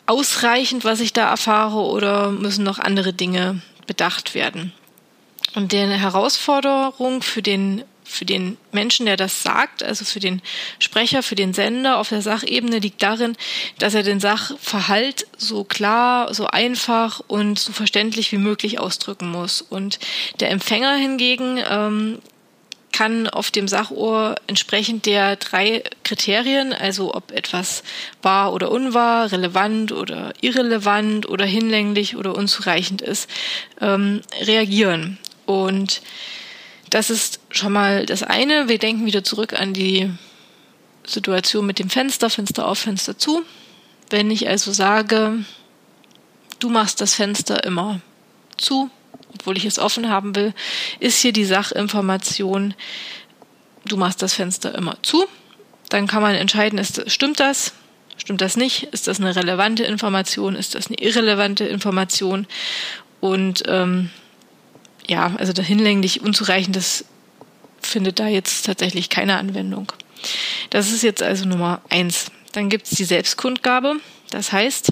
ausreichend, 0.05 0.85
was 0.85 0.99
ich 0.99 1.13
da 1.13 1.27
erfahre, 1.27 1.79
oder 1.79 2.29
müssen 2.29 2.63
noch 2.63 2.77
andere 2.77 3.11
Dinge 3.11 3.63
bedacht 3.87 4.35
werden? 4.35 4.71
Und 5.55 5.71
die 5.71 5.79
Herausforderung 5.79 7.23
für 7.23 7.41
den 7.41 7.83
für 8.09 8.25
den 8.25 8.57
Menschen, 8.71 9.05
der 9.05 9.17
das 9.17 9.43
sagt, 9.43 9.83
also 9.83 10.03
für 10.03 10.19
den 10.19 10.41
Sprecher, 10.79 11.23
für 11.23 11.35
den 11.35 11.53
Sender 11.53 11.97
auf 11.99 12.09
der 12.09 12.21
Sachebene 12.21 12.79
liegt 12.79 13.01
darin, 13.03 13.35
dass 13.77 13.93
er 13.93 14.03
den 14.03 14.19
Sachverhalt 14.19 15.27
so 15.37 15.63
klar, 15.63 16.33
so 16.33 16.47
einfach 16.47 17.21
und 17.27 17.59
so 17.59 17.71
verständlich 17.71 18.31
wie 18.31 18.37
möglich 18.37 18.79
ausdrücken 18.79 19.29
muss. 19.29 19.61
Und 19.61 19.99
der 20.39 20.49
Empfänger 20.49 20.95
hingegen 20.95 21.59
ähm, 21.69 22.19
kann 22.91 23.27
auf 23.27 23.51
dem 23.51 23.67
Sachohr 23.67 24.35
entsprechend 24.47 25.05
der 25.05 25.35
drei 25.35 25.83
Kriterien, 26.03 26.73
also 26.73 27.13
ob 27.13 27.31
etwas 27.31 27.83
wahr 28.21 28.51
oder 28.53 28.71
unwahr, 28.71 29.31
relevant 29.31 29.91
oder 29.91 30.33
irrelevant 30.41 31.29
oder 31.29 31.45
hinlänglich 31.45 32.17
oder 32.17 32.35
unzureichend 32.35 33.01
ist, 33.01 33.29
ähm, 33.79 34.21
reagieren. 34.41 35.17
Und 35.45 36.01
das 36.89 37.09
ist 37.09 37.39
schon 37.49 37.73
mal 37.73 38.05
das 38.05 38.23
eine. 38.23 38.67
Wir 38.67 38.79
denken 38.79 39.05
wieder 39.05 39.23
zurück 39.23 39.53
an 39.53 39.73
die 39.73 40.11
Situation 41.05 41.65
mit 41.65 41.79
dem 41.79 41.89
Fenster, 41.89 42.29
Fenster 42.29 42.67
auf, 42.67 42.79
Fenster 42.79 43.17
zu. 43.17 43.43
Wenn 44.09 44.31
ich 44.31 44.47
also 44.47 44.71
sage, 44.71 45.43
du 46.59 46.69
machst 46.69 47.01
das 47.01 47.13
Fenster 47.13 47.63
immer 47.63 48.01
zu, 48.57 48.89
obwohl 49.33 49.57
ich 49.57 49.65
es 49.65 49.79
offen 49.79 50.09
haben 50.09 50.35
will, 50.35 50.53
ist 50.99 51.21
hier 51.21 51.33
die 51.33 51.45
Sachinformation, 51.45 52.73
du 53.85 53.97
machst 53.97 54.21
das 54.21 54.33
Fenster 54.33 54.75
immer 54.75 54.97
zu. 55.01 55.25
Dann 55.89 56.07
kann 56.07 56.21
man 56.21 56.35
entscheiden, 56.35 56.79
ist, 56.79 57.09
stimmt 57.09 57.39
das? 57.39 57.73
Stimmt 58.17 58.41
das 58.41 58.57
nicht? 58.57 58.83
Ist 58.91 59.07
das 59.07 59.19
eine 59.19 59.35
relevante 59.35 59.83
Information? 59.83 60.55
Ist 60.55 60.75
das 60.75 60.87
eine 60.87 60.97
irrelevante 60.99 61.63
Information? 61.65 62.47
Und 63.21 63.63
ähm, 63.67 64.09
ja, 65.09 65.33
also 65.37 65.53
da 65.53 65.61
hinlänglich 65.61 66.21
unzureichend, 66.21 66.75
das 66.75 67.05
findet 67.81 68.19
da 68.19 68.27
jetzt 68.27 68.65
tatsächlich 68.65 69.09
keine 69.09 69.37
Anwendung. 69.37 69.91
Das 70.69 70.91
ist 70.91 71.01
jetzt 71.01 71.23
also 71.23 71.45
Nummer 71.45 71.81
eins. 71.89 72.31
Dann 72.51 72.69
gibt 72.69 72.85
es 72.85 72.91
die 72.91 73.05
Selbstkundgabe. 73.05 73.95
Das 74.31 74.51
heißt, 74.51 74.91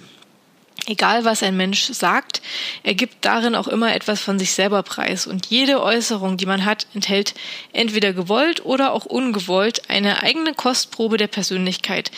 Egal 0.90 1.26
was 1.26 1.44
ein 1.44 1.58
Mensch 1.58 1.92
sagt, 1.92 2.42
er 2.84 2.94
gibt 2.94 3.26
darin 3.26 3.56
auch 3.56 3.68
immer 3.68 3.94
etwas 3.94 4.22
von 4.22 4.40
sich 4.40 4.54
selber 4.54 4.84
preis. 4.84 5.28
Und 5.28 5.48
jede 5.48 5.82
Äußerung, 5.84 6.38
die 6.38 6.46
man 6.46 6.64
hat, 6.64 6.88
enthält 6.94 7.34
entweder 7.74 8.14
gewollt 8.14 8.64
oder 8.64 8.94
auch 8.94 9.06
ungewollt 9.06 9.90
eine 9.90 10.24
eigene 10.24 10.54
Kostprobe 10.54 11.18
der 11.18 11.28
Persönlichkeit, 11.28 12.12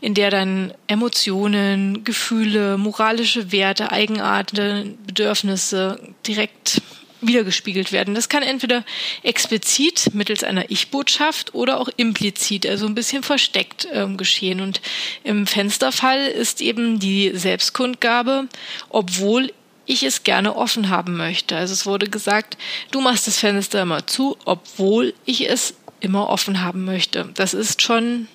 in 0.00 0.14
der 0.14 0.30
dann 0.30 0.74
Emotionen, 0.88 2.02
Gefühle, 2.02 2.78
moralische 2.78 3.52
Werte, 3.52 3.92
Eigenarten, 3.92 4.98
Bedürfnisse 5.06 6.00
direkt 6.26 6.82
wiedergespiegelt 7.26 7.92
werden. 7.92 8.14
Das 8.14 8.28
kann 8.28 8.42
entweder 8.42 8.84
explizit 9.22 10.14
mittels 10.14 10.44
einer 10.44 10.70
Ich-Botschaft 10.70 11.54
oder 11.54 11.80
auch 11.80 11.88
implizit, 11.96 12.66
also 12.66 12.86
ein 12.86 12.94
bisschen 12.94 13.22
versteckt 13.22 13.88
ähm, 13.92 14.16
geschehen. 14.16 14.60
Und 14.60 14.80
im 15.24 15.46
Fensterfall 15.46 16.26
ist 16.26 16.60
eben 16.60 16.98
die 16.98 17.32
Selbstkundgabe, 17.34 18.48
obwohl 18.88 19.52
ich 19.86 20.02
es 20.02 20.24
gerne 20.24 20.56
offen 20.56 20.88
haben 20.88 21.16
möchte. 21.16 21.56
Also 21.56 21.72
es 21.72 21.86
wurde 21.86 22.08
gesagt, 22.08 22.56
du 22.90 23.00
machst 23.00 23.26
das 23.26 23.38
Fenster 23.38 23.82
immer 23.82 24.06
zu, 24.06 24.36
obwohl 24.44 25.14
ich 25.24 25.48
es 25.48 25.74
immer 26.00 26.28
offen 26.28 26.62
haben 26.62 26.84
möchte. 26.84 27.30
Das 27.34 27.54
ist 27.54 27.82
schon 27.82 28.28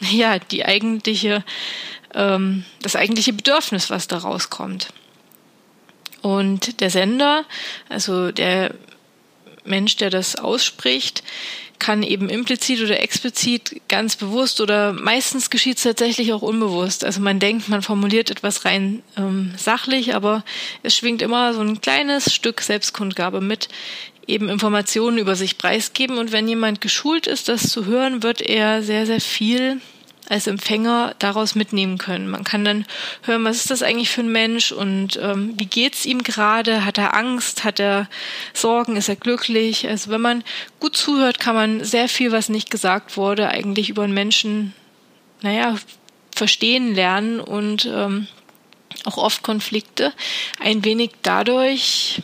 ja 0.00 0.38
die 0.38 0.64
eigentliche 0.64 1.44
ähm, 2.14 2.64
das 2.80 2.96
eigentliche 2.96 3.32
Bedürfnis, 3.32 3.90
was 3.90 4.08
da 4.08 4.18
rauskommt. 4.18 4.88
Und 6.24 6.80
der 6.80 6.88
Sender, 6.88 7.44
also 7.90 8.32
der 8.32 8.74
Mensch, 9.66 9.96
der 9.96 10.08
das 10.08 10.36
ausspricht, 10.36 11.22
kann 11.78 12.02
eben 12.02 12.30
implizit 12.30 12.80
oder 12.80 12.98
explizit 13.02 13.82
ganz 13.90 14.16
bewusst 14.16 14.62
oder 14.62 14.94
meistens 14.94 15.50
geschieht 15.50 15.76
es 15.76 15.82
tatsächlich 15.82 16.32
auch 16.32 16.40
unbewusst. 16.40 17.04
Also 17.04 17.20
man 17.20 17.40
denkt, 17.40 17.68
man 17.68 17.82
formuliert 17.82 18.30
etwas 18.30 18.64
rein 18.64 19.02
ähm, 19.18 19.52
sachlich, 19.58 20.14
aber 20.14 20.44
es 20.82 20.96
schwingt 20.96 21.20
immer 21.20 21.52
so 21.52 21.60
ein 21.60 21.82
kleines 21.82 22.32
Stück 22.32 22.62
Selbstkundgabe 22.62 23.42
mit, 23.42 23.68
eben 24.26 24.48
Informationen 24.48 25.18
über 25.18 25.36
sich 25.36 25.58
preisgeben. 25.58 26.16
Und 26.16 26.32
wenn 26.32 26.48
jemand 26.48 26.80
geschult 26.80 27.26
ist, 27.26 27.50
das 27.50 27.68
zu 27.68 27.84
hören, 27.84 28.22
wird 28.22 28.40
er 28.40 28.82
sehr, 28.82 29.04
sehr 29.04 29.20
viel 29.20 29.82
als 30.28 30.46
Empfänger 30.46 31.14
daraus 31.18 31.54
mitnehmen 31.54 31.98
können. 31.98 32.28
Man 32.28 32.44
kann 32.44 32.64
dann 32.64 32.86
hören, 33.22 33.44
was 33.44 33.56
ist 33.56 33.70
das 33.70 33.82
eigentlich 33.82 34.10
für 34.10 34.22
ein 34.22 34.32
Mensch 34.32 34.72
und 34.72 35.18
ähm, 35.20 35.54
wie 35.58 35.66
geht's 35.66 36.06
ihm 36.06 36.22
gerade? 36.22 36.84
Hat 36.84 36.98
er 36.98 37.14
Angst? 37.14 37.64
Hat 37.64 37.78
er 37.78 38.08
Sorgen? 38.52 38.96
Ist 38.96 39.08
er 39.08 39.16
glücklich? 39.16 39.86
Also 39.86 40.10
wenn 40.10 40.20
man 40.20 40.44
gut 40.80 40.96
zuhört, 40.96 41.40
kann 41.40 41.54
man 41.54 41.84
sehr 41.84 42.08
viel, 42.08 42.32
was 42.32 42.48
nicht 42.48 42.70
gesagt 42.70 43.16
wurde, 43.16 43.48
eigentlich 43.48 43.90
über 43.90 44.02
einen 44.02 44.14
Menschen, 44.14 44.72
naja, 45.42 45.76
verstehen 46.34 46.94
lernen 46.94 47.40
und 47.40 47.86
ähm, 47.86 48.26
auch 49.04 49.18
oft 49.18 49.42
Konflikte 49.42 50.12
ein 50.60 50.84
wenig 50.84 51.10
dadurch 51.22 52.22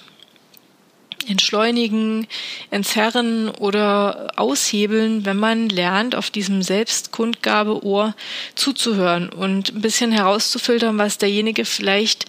entschleunigen, 1.29 2.27
entzerren 2.71 3.49
oder 3.49 4.33
aushebeln, 4.37 5.25
wenn 5.25 5.37
man 5.37 5.69
lernt, 5.69 6.15
auf 6.15 6.31
diesem 6.31 6.63
Selbstkundgabeohr 6.63 8.15
zuzuhören 8.55 9.29
und 9.29 9.75
ein 9.75 9.81
bisschen 9.81 10.13
herauszufiltern, 10.13 10.99
was 10.99 11.19
derjenige 11.19 11.65
vielleicht 11.65 12.27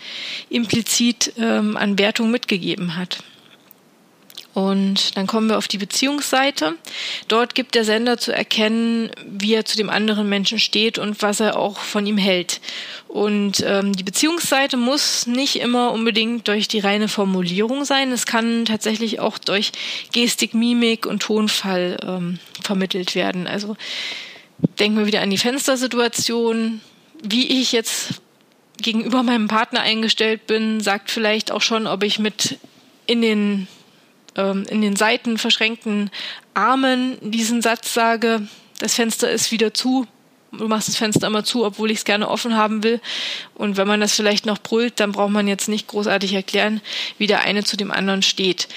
implizit 0.49 1.33
ähm, 1.37 1.77
an 1.77 1.97
Wertung 1.97 2.31
mitgegeben 2.31 2.97
hat. 2.97 3.23
Und 4.53 5.15
dann 5.15 5.27
kommen 5.27 5.47
wir 5.47 5.57
auf 5.57 5.69
die 5.69 5.77
Beziehungsseite. 5.77 6.75
Dort 7.29 7.55
gibt 7.55 7.73
der 7.73 7.85
Sender 7.85 8.17
zu 8.17 8.33
erkennen, 8.33 9.09
wie 9.25 9.53
er 9.53 9.63
zu 9.63 9.77
dem 9.77 9.89
anderen 9.89 10.27
Menschen 10.27 10.59
steht 10.59 10.97
und 10.97 11.21
was 11.21 11.39
er 11.39 11.57
auch 11.57 11.79
von 11.79 12.05
ihm 12.05 12.17
hält. 12.17 12.59
Und 13.07 13.63
ähm, 13.65 13.93
die 13.93 14.03
Beziehungsseite 14.03 14.75
muss 14.75 15.25
nicht 15.25 15.57
immer 15.57 15.91
unbedingt 15.91 16.49
durch 16.49 16.67
die 16.67 16.79
reine 16.79 17.07
Formulierung 17.07 17.85
sein. 17.85 18.11
Es 18.11 18.25
kann 18.25 18.65
tatsächlich 18.65 19.21
auch 19.21 19.37
durch 19.37 19.71
Gestik, 20.11 20.53
Mimik 20.53 21.05
und 21.05 21.21
Tonfall 21.21 21.97
ähm, 22.05 22.39
vermittelt 22.61 23.15
werden. 23.15 23.47
Also 23.47 23.77
denken 24.79 24.97
wir 24.97 25.05
wieder 25.05 25.21
an 25.21 25.29
die 25.29 25.37
Fenstersituation. 25.37 26.81
Wie 27.23 27.61
ich 27.61 27.71
jetzt 27.71 28.21
gegenüber 28.81 29.23
meinem 29.23 29.47
Partner 29.47 29.81
eingestellt 29.81 30.47
bin, 30.47 30.81
sagt 30.81 31.09
vielleicht 31.11 31.51
auch 31.51 31.61
schon, 31.61 31.87
ob 31.87 32.03
ich 32.03 32.19
mit 32.19 32.57
in 33.05 33.21
den 33.21 33.67
ähm, 34.35 34.65
in 34.69 34.81
den 34.81 34.95
Seiten 34.95 35.37
verschränkten 35.37 36.09
Armen 36.53 37.17
diesen 37.21 37.61
Satz 37.61 37.93
sage, 37.93 38.47
das 38.79 38.95
Fenster 38.95 39.29
ist 39.29 39.51
wieder 39.51 39.73
zu, 39.73 40.07
du 40.51 40.67
machst 40.67 40.87
das 40.87 40.97
Fenster 40.97 41.27
immer 41.27 41.43
zu, 41.43 41.65
obwohl 41.65 41.91
ich 41.91 41.99
es 41.99 42.05
gerne 42.05 42.27
offen 42.27 42.55
haben 42.55 42.83
will. 42.83 42.99
Und 43.55 43.77
wenn 43.77 43.87
man 43.87 43.99
das 43.99 44.15
vielleicht 44.15 44.45
noch 44.45 44.57
brüllt, 44.57 44.99
dann 44.99 45.11
braucht 45.11 45.31
man 45.31 45.47
jetzt 45.47 45.69
nicht 45.69 45.87
großartig 45.87 46.33
erklären, 46.33 46.81
wie 47.17 47.27
der 47.27 47.41
eine 47.41 47.63
zu 47.63 47.77
dem 47.77 47.91
anderen 47.91 48.21
steht. 48.21 48.67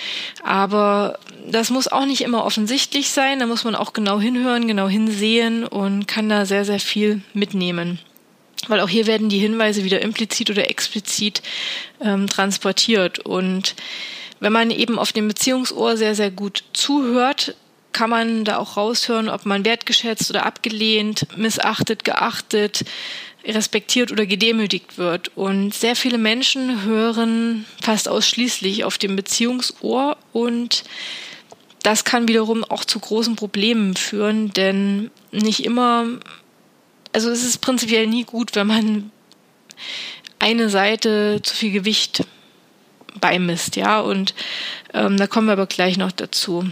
Aber 0.42 1.18
das 1.50 1.70
muss 1.70 1.88
auch 1.88 2.06
nicht 2.06 2.22
immer 2.22 2.44
offensichtlich 2.44 3.10
sein, 3.10 3.40
da 3.40 3.46
muss 3.46 3.64
man 3.64 3.74
auch 3.74 3.92
genau 3.92 4.20
hinhören, 4.20 4.68
genau 4.68 4.88
hinsehen 4.88 5.64
und 5.64 6.06
kann 6.06 6.28
da 6.28 6.46
sehr, 6.46 6.64
sehr 6.64 6.80
viel 6.80 7.22
mitnehmen. 7.32 7.98
Weil 8.68 8.80
auch 8.80 8.88
hier 8.88 9.06
werden 9.06 9.28
die 9.28 9.38
Hinweise 9.38 9.84
wieder 9.84 10.00
implizit 10.00 10.50
oder 10.50 10.70
explizit 10.70 11.42
ähm, 12.00 12.28
transportiert. 12.28 13.18
Und 13.18 13.74
wenn 14.44 14.52
man 14.52 14.70
eben 14.70 14.98
auf 14.98 15.10
dem 15.10 15.26
Beziehungsohr 15.26 15.96
sehr, 15.96 16.14
sehr 16.14 16.30
gut 16.30 16.64
zuhört, 16.74 17.54
kann 17.92 18.10
man 18.10 18.44
da 18.44 18.58
auch 18.58 18.76
raushören, 18.76 19.30
ob 19.30 19.46
man 19.46 19.64
wertgeschätzt 19.64 20.28
oder 20.28 20.44
abgelehnt, 20.44 21.26
missachtet, 21.34 22.04
geachtet, 22.04 22.84
respektiert 23.46 24.12
oder 24.12 24.26
gedemütigt 24.26 24.98
wird. 24.98 25.34
Und 25.34 25.72
sehr 25.72 25.96
viele 25.96 26.18
Menschen 26.18 26.82
hören 26.82 27.64
fast 27.80 28.06
ausschließlich 28.06 28.84
auf 28.84 28.98
dem 28.98 29.16
Beziehungsohr 29.16 30.18
und 30.34 30.84
das 31.82 32.04
kann 32.04 32.28
wiederum 32.28 32.64
auch 32.64 32.84
zu 32.84 32.98
großen 32.98 33.36
Problemen 33.36 33.96
führen, 33.96 34.52
denn 34.52 35.10
nicht 35.32 35.64
immer, 35.64 36.04
also 37.14 37.30
es 37.30 37.42
ist 37.42 37.62
prinzipiell 37.62 38.06
nie 38.08 38.24
gut, 38.24 38.54
wenn 38.56 38.66
man 38.66 39.10
eine 40.38 40.68
Seite 40.68 41.40
zu 41.42 41.56
viel 41.56 41.72
Gewicht 41.72 42.24
beimisst, 43.20 43.76
ja. 43.76 44.00
Und 44.00 44.34
ähm, 44.92 45.16
da 45.16 45.26
kommen 45.26 45.46
wir 45.46 45.52
aber 45.52 45.66
gleich 45.66 45.96
noch 45.96 46.12
dazu. 46.12 46.64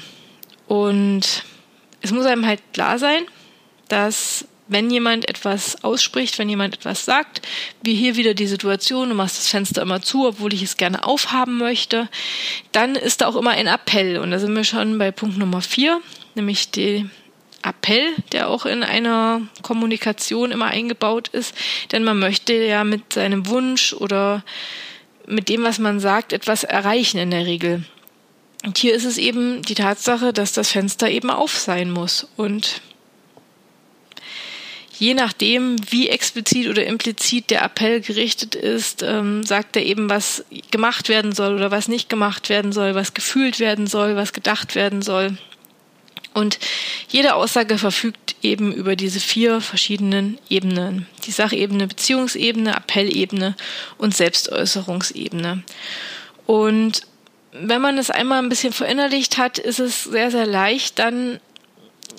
Und 0.66 1.44
es 2.00 2.12
muss 2.12 2.26
einem 2.26 2.46
halt 2.46 2.60
klar 2.72 2.98
sein, 2.98 3.22
dass 3.88 4.46
wenn 4.68 4.90
jemand 4.90 5.28
etwas 5.28 5.84
ausspricht, 5.84 6.38
wenn 6.38 6.48
jemand 6.48 6.74
etwas 6.74 7.04
sagt, 7.04 7.42
wie 7.82 7.94
hier 7.94 8.16
wieder 8.16 8.34
die 8.34 8.46
Situation, 8.46 9.10
du 9.10 9.14
machst 9.14 9.36
das 9.38 9.48
Fenster 9.48 9.82
immer 9.82 10.00
zu, 10.02 10.26
obwohl 10.26 10.54
ich 10.54 10.62
es 10.62 10.76
gerne 10.76 11.04
aufhaben 11.04 11.58
möchte, 11.58 12.08
dann 12.72 12.94
ist 12.94 13.20
da 13.20 13.26
auch 13.26 13.36
immer 13.36 13.50
ein 13.50 13.66
Appell. 13.66 14.18
Und 14.18 14.30
da 14.30 14.38
sind 14.38 14.54
wir 14.56 14.64
schon 14.64 14.98
bei 14.98 15.10
Punkt 15.10 15.36
Nummer 15.36 15.60
vier, 15.60 16.00
nämlich 16.34 16.70
die 16.70 17.08
Appell, 17.62 18.12
der 18.32 18.48
auch 18.48 18.66
in 18.66 18.82
einer 18.82 19.42
Kommunikation 19.62 20.50
immer 20.50 20.66
eingebaut 20.66 21.28
ist, 21.28 21.54
denn 21.92 22.02
man 22.02 22.18
möchte 22.18 22.54
ja 22.54 22.82
mit 22.82 23.12
seinem 23.12 23.46
Wunsch 23.46 23.92
oder 23.92 24.42
mit 25.26 25.48
dem, 25.48 25.62
was 25.62 25.78
man 25.78 26.00
sagt, 26.00 26.32
etwas 26.32 26.64
erreichen 26.64 27.18
in 27.18 27.30
der 27.30 27.46
Regel. 27.46 27.84
Und 28.64 28.78
hier 28.78 28.94
ist 28.94 29.04
es 29.04 29.18
eben 29.18 29.62
die 29.62 29.74
Tatsache, 29.74 30.32
dass 30.32 30.52
das 30.52 30.70
Fenster 30.70 31.10
eben 31.10 31.30
auf 31.30 31.56
sein 31.58 31.90
muss. 31.90 32.28
Und 32.36 32.80
je 34.98 35.14
nachdem, 35.14 35.76
wie 35.90 36.08
explizit 36.08 36.68
oder 36.68 36.86
implizit 36.86 37.50
der 37.50 37.62
Appell 37.62 38.00
gerichtet 38.00 38.54
ist, 38.54 39.02
ähm, 39.02 39.42
sagt 39.42 39.76
er 39.76 39.84
eben, 39.84 40.08
was 40.08 40.44
gemacht 40.70 41.08
werden 41.08 41.32
soll 41.32 41.54
oder 41.54 41.72
was 41.72 41.88
nicht 41.88 42.08
gemacht 42.08 42.48
werden 42.48 42.72
soll, 42.72 42.94
was 42.94 43.14
gefühlt 43.14 43.58
werden 43.58 43.88
soll, 43.88 44.14
was 44.14 44.32
gedacht 44.32 44.76
werden 44.76 45.02
soll. 45.02 45.36
Und 46.34 46.58
jede 47.08 47.34
Aussage 47.34 47.78
verfügt 47.78 48.36
eben 48.42 48.72
über 48.72 48.96
diese 48.96 49.20
vier 49.20 49.60
verschiedenen 49.60 50.38
Ebenen. 50.48 51.06
Die 51.26 51.30
Sachebene, 51.30 51.86
Beziehungsebene, 51.86 52.74
Appellebene 52.74 53.54
und 53.98 54.16
Selbstäußerungsebene. 54.16 55.62
Und 56.46 57.02
wenn 57.52 57.80
man 57.80 57.98
es 57.98 58.10
einmal 58.10 58.42
ein 58.42 58.48
bisschen 58.48 58.72
verinnerlicht 58.72 59.36
hat, 59.36 59.58
ist 59.58 59.78
es 59.78 60.04
sehr, 60.04 60.30
sehr 60.30 60.46
leicht, 60.46 60.98
dann 60.98 61.38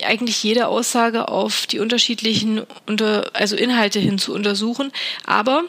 eigentlich 0.05 0.41
jede 0.43 0.67
Aussage 0.67 1.27
auf 1.27 1.67
die 1.67 1.79
unterschiedlichen 1.79 2.63
unter, 2.87 3.29
also 3.33 3.55
Inhalte 3.55 3.99
hin 3.99 4.17
zu 4.17 4.33
untersuchen. 4.33 4.91
Aber 5.25 5.63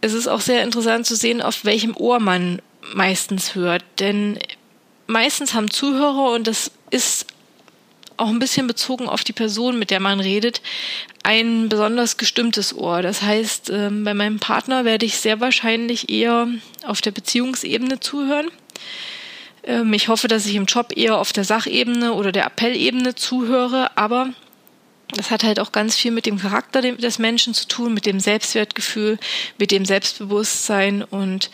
es 0.00 0.12
ist 0.12 0.28
auch 0.28 0.40
sehr 0.40 0.62
interessant 0.62 1.06
zu 1.06 1.16
sehen, 1.16 1.40
auf 1.42 1.64
welchem 1.64 1.96
Ohr 1.96 2.20
man 2.20 2.60
meistens 2.94 3.54
hört. 3.54 3.84
Denn 3.98 4.38
meistens 5.06 5.54
haben 5.54 5.70
Zuhörer, 5.70 6.32
und 6.32 6.46
das 6.46 6.70
ist 6.90 7.26
auch 8.16 8.28
ein 8.28 8.38
bisschen 8.38 8.66
bezogen 8.66 9.08
auf 9.08 9.24
die 9.24 9.32
Person, 9.32 9.78
mit 9.78 9.90
der 9.90 10.00
man 10.00 10.20
redet, 10.20 10.60
ein 11.22 11.68
besonders 11.68 12.16
gestimmtes 12.16 12.76
Ohr. 12.76 13.02
Das 13.02 13.22
heißt, 13.22 13.70
ähm, 13.70 14.04
bei 14.04 14.14
meinem 14.14 14.38
Partner 14.38 14.84
werde 14.84 15.06
ich 15.06 15.16
sehr 15.16 15.40
wahrscheinlich 15.40 16.10
eher 16.10 16.48
auf 16.86 17.00
der 17.00 17.10
Beziehungsebene 17.10 18.00
zuhören. 18.00 18.48
Ähm, 19.64 19.92
ich 19.92 20.08
hoffe, 20.08 20.28
dass 20.28 20.46
ich 20.46 20.54
im 20.54 20.66
Job 20.66 20.92
eher 20.96 21.18
auf 21.18 21.32
der 21.32 21.44
Sachebene 21.44 22.12
oder 22.12 22.32
der 22.32 22.46
Appellebene 22.46 23.14
zuhöre, 23.14 23.96
aber 23.96 24.30
das 25.16 25.30
hat 25.30 25.44
halt 25.44 25.60
auch 25.60 25.72
ganz 25.72 25.96
viel 25.96 26.10
mit 26.10 26.26
dem 26.26 26.38
Charakter 26.38 26.82
des 26.82 27.18
Menschen 27.18 27.54
zu 27.54 27.68
tun, 27.68 27.94
mit 27.94 28.06
dem 28.06 28.20
Selbstwertgefühl, 28.20 29.18
mit 29.58 29.70
dem 29.70 29.84
Selbstbewusstsein 29.84 31.02
und 31.04 31.50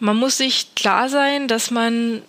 man 0.00 0.16
muss 0.16 0.38
sich 0.38 0.74
klar 0.74 1.08
sein, 1.08 1.48
dass 1.48 1.70
man 1.70 2.22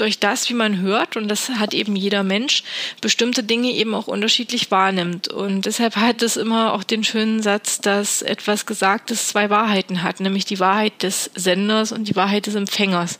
durch 0.00 0.18
das, 0.18 0.48
wie 0.48 0.54
man 0.54 0.80
hört, 0.80 1.16
und 1.16 1.28
das 1.28 1.48
hat 1.50 1.74
eben 1.74 1.96
jeder 1.96 2.22
Mensch, 2.22 2.62
bestimmte 3.00 3.42
Dinge 3.42 3.70
eben 3.72 3.94
auch 3.94 4.06
unterschiedlich 4.06 4.70
wahrnimmt. 4.70 5.28
Und 5.28 5.66
deshalb 5.66 5.96
hat 5.96 6.22
es 6.22 6.36
immer 6.36 6.72
auch 6.72 6.84
den 6.84 7.04
schönen 7.04 7.42
Satz, 7.42 7.80
dass 7.80 8.22
etwas 8.22 8.66
Gesagtes 8.66 9.28
zwei 9.28 9.50
Wahrheiten 9.50 10.02
hat, 10.02 10.20
nämlich 10.20 10.44
die 10.44 10.60
Wahrheit 10.60 11.02
des 11.02 11.30
Senders 11.34 11.92
und 11.92 12.08
die 12.08 12.16
Wahrheit 12.16 12.46
des 12.46 12.54
Empfängers. 12.54 13.18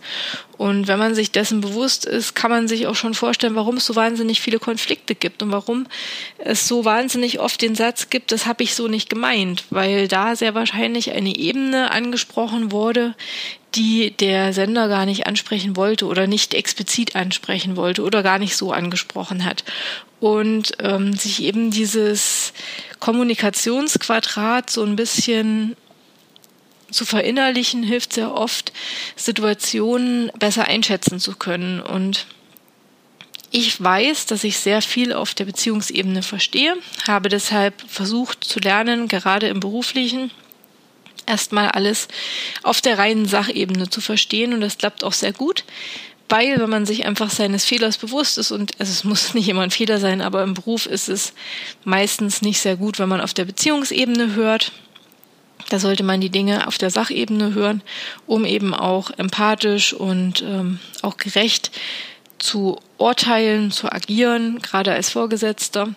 Und 0.58 0.88
wenn 0.88 0.98
man 0.98 1.14
sich 1.14 1.30
dessen 1.30 1.60
bewusst 1.60 2.04
ist, 2.04 2.34
kann 2.34 2.50
man 2.50 2.66
sich 2.66 2.88
auch 2.88 2.96
schon 2.96 3.14
vorstellen, 3.14 3.54
warum 3.54 3.76
es 3.76 3.86
so 3.86 3.94
wahnsinnig 3.94 4.40
viele 4.40 4.58
Konflikte 4.58 5.14
gibt 5.14 5.40
und 5.40 5.52
warum 5.52 5.86
es 6.38 6.66
so 6.66 6.84
wahnsinnig 6.84 7.38
oft 7.38 7.62
den 7.62 7.76
Satz 7.76 8.10
gibt, 8.10 8.32
das 8.32 8.46
habe 8.46 8.64
ich 8.64 8.74
so 8.74 8.88
nicht 8.88 9.08
gemeint, 9.08 9.64
weil 9.70 10.08
da 10.08 10.34
sehr 10.34 10.56
wahrscheinlich 10.56 11.12
eine 11.12 11.36
Ebene 11.36 11.92
angesprochen 11.92 12.72
wurde, 12.72 13.14
die 13.76 14.10
der 14.10 14.52
Sender 14.52 14.88
gar 14.88 15.06
nicht 15.06 15.28
ansprechen 15.28 15.76
wollte 15.76 16.06
oder 16.06 16.26
nicht 16.26 16.54
explizit 16.54 17.14
ansprechen 17.14 17.76
wollte 17.76 18.02
oder 18.02 18.24
gar 18.24 18.40
nicht 18.40 18.56
so 18.56 18.72
angesprochen 18.72 19.44
hat. 19.44 19.62
Und 20.18 20.72
ähm, 20.80 21.12
sich 21.12 21.44
eben 21.44 21.70
dieses 21.70 22.52
Kommunikationsquadrat 22.98 24.70
so 24.70 24.82
ein 24.82 24.96
bisschen 24.96 25.76
zu 26.90 27.04
verinnerlichen, 27.04 27.82
hilft 27.82 28.14
sehr 28.14 28.34
oft, 28.34 28.72
Situationen 29.16 30.30
besser 30.38 30.64
einschätzen 30.64 31.20
zu 31.20 31.34
können. 31.36 31.80
Und 31.80 32.26
ich 33.50 33.82
weiß, 33.82 34.26
dass 34.26 34.44
ich 34.44 34.58
sehr 34.58 34.82
viel 34.82 35.12
auf 35.12 35.34
der 35.34 35.46
Beziehungsebene 35.46 36.22
verstehe, 36.22 36.76
habe 37.06 37.28
deshalb 37.28 37.74
versucht 37.88 38.44
zu 38.44 38.60
lernen, 38.60 39.08
gerade 39.08 39.48
im 39.48 39.60
beruflichen, 39.60 40.30
erstmal 41.26 41.70
alles 41.70 42.08
auf 42.62 42.80
der 42.80 42.98
reinen 42.98 43.26
Sachebene 43.26 43.88
zu 43.90 44.00
verstehen 44.00 44.52
und 44.52 44.60
das 44.60 44.78
klappt 44.78 45.04
auch 45.04 45.12
sehr 45.12 45.32
gut, 45.32 45.64
weil 46.28 46.58
wenn 46.58 46.70
man 46.70 46.86
sich 46.86 47.06
einfach 47.06 47.30
seines 47.30 47.64
Fehlers 47.64 47.96
bewusst 47.96 48.38
ist 48.38 48.50
und 48.50 48.78
also 48.78 48.92
es 48.92 49.04
muss 49.04 49.34
nicht 49.34 49.48
immer 49.48 49.62
ein 49.62 49.70
Fehler 49.70 49.98
sein, 49.98 50.20
aber 50.20 50.42
im 50.42 50.54
Beruf 50.54 50.86
ist 50.86 51.08
es 51.08 51.32
meistens 51.84 52.42
nicht 52.42 52.60
sehr 52.60 52.76
gut, 52.76 52.98
wenn 52.98 53.08
man 53.08 53.20
auf 53.20 53.34
der 53.34 53.44
Beziehungsebene 53.44 54.34
hört. 54.34 54.72
Da 55.68 55.78
sollte 55.78 56.02
man 56.02 56.20
die 56.20 56.30
Dinge 56.30 56.66
auf 56.66 56.78
der 56.78 56.90
Sachebene 56.90 57.54
hören, 57.54 57.82
um 58.26 58.44
eben 58.44 58.74
auch 58.74 59.10
empathisch 59.18 59.92
und 59.92 60.42
ähm, 60.42 60.78
auch 61.02 61.16
gerecht 61.16 61.70
zu 62.38 62.78
urteilen, 62.96 63.70
zu 63.70 63.90
agieren, 63.92 64.60
gerade 64.62 64.92
als 64.92 65.10
Vorgesetzter. 65.10 65.88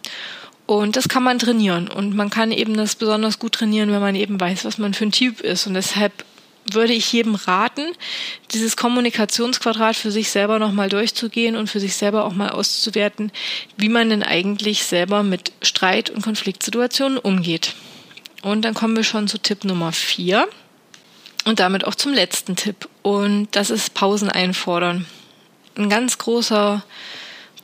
Und 0.65 0.95
das 0.95 1.09
kann 1.09 1.23
man 1.23 1.39
trainieren. 1.39 1.87
Und 1.87 2.15
man 2.15 2.29
kann 2.29 2.51
eben 2.51 2.75
das 2.75 2.95
besonders 2.95 3.39
gut 3.39 3.53
trainieren, 3.53 3.91
wenn 3.91 4.01
man 4.01 4.15
eben 4.15 4.39
weiß, 4.39 4.65
was 4.65 4.77
man 4.77 4.93
für 4.93 5.05
ein 5.05 5.11
Typ 5.11 5.41
ist. 5.41 5.67
Und 5.67 5.73
deshalb 5.73 6.25
würde 6.71 6.93
ich 6.93 7.11
jedem 7.11 7.35
raten, 7.35 7.93
dieses 8.51 8.77
Kommunikationsquadrat 8.77 9.95
für 9.95 10.11
sich 10.11 10.29
selber 10.29 10.59
nochmal 10.59 10.89
durchzugehen 10.89 11.55
und 11.55 11.69
für 11.69 11.79
sich 11.79 11.95
selber 11.95 12.25
auch 12.25 12.33
mal 12.33 12.49
auszuwerten, 12.49 13.31
wie 13.77 13.89
man 13.89 14.09
denn 14.09 14.23
eigentlich 14.23 14.83
selber 14.83 15.23
mit 15.23 15.51
Streit- 15.61 16.09
und 16.09 16.21
Konfliktsituationen 16.21 17.17
umgeht. 17.17 17.73
Und 18.41 18.63
dann 18.63 18.73
kommen 18.73 18.95
wir 18.95 19.03
schon 19.03 19.27
zu 19.27 19.37
Tipp 19.37 19.63
Nummer 19.63 19.91
vier 19.91 20.47
und 21.45 21.59
damit 21.59 21.85
auch 21.85 21.95
zum 21.95 22.13
letzten 22.13 22.55
Tipp. 22.55 22.89
Und 23.01 23.49
das 23.51 23.69
ist 23.69 23.93
Pausen 23.93 24.29
einfordern. 24.29 25.05
Ein 25.75 25.89
ganz 25.89 26.17
großer 26.17 26.83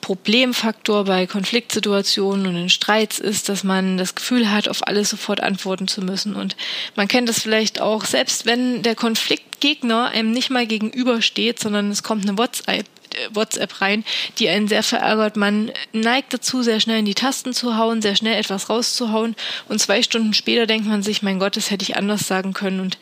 Problemfaktor 0.01 1.03
bei 1.03 1.27
Konfliktsituationen 1.27 2.47
und 2.47 2.55
in 2.55 2.69
Streits 2.69 3.19
ist, 3.19 3.49
dass 3.49 3.63
man 3.63 3.97
das 3.97 4.15
Gefühl 4.15 4.49
hat, 4.49 4.69
auf 4.69 4.87
alles 4.87 5.09
sofort 5.09 5.41
antworten 5.41 5.87
zu 5.87 6.01
müssen. 6.01 6.35
Und 6.35 6.55
man 6.95 7.07
kennt 7.07 7.27
das 7.27 7.41
vielleicht 7.41 7.81
auch, 7.81 8.05
selbst 8.05 8.45
wenn 8.45 8.83
der 8.83 8.95
Konfliktgegner 8.95 10.07
einem 10.07 10.31
nicht 10.31 10.49
mal 10.49 10.65
gegenübersteht, 10.65 11.59
sondern 11.59 11.91
es 11.91 12.03
kommt 12.03 12.27
eine 12.27 12.37
WhatsApp 12.37 12.85
WhatsApp 13.34 13.82
rein, 13.82 14.03
die 14.39 14.49
einen 14.49 14.67
sehr 14.67 14.84
verärgert. 14.84 15.36
Man 15.36 15.71
neigt 15.93 16.34
dazu, 16.34 16.63
sehr 16.63 16.80
schnell 16.80 16.99
in 16.99 17.06
die 17.06 17.15
Tasten 17.15 17.53
zu 17.53 17.77
hauen, 17.77 18.01
sehr 18.01 18.15
schnell 18.15 18.39
etwas 18.39 18.69
rauszuhauen 18.69 19.36
und 19.67 19.80
zwei 19.80 20.01
Stunden 20.03 20.34
später 20.34 20.67
denkt 20.67 20.88
man 20.88 21.03
sich, 21.03 21.21
mein 21.21 21.39
Gott, 21.39 21.58
das 21.58 21.71
hätte 21.71 21.84
ich 21.84 21.97
anders 21.97 22.27
sagen 22.27 22.53
können 22.53 22.80
und 22.80 22.97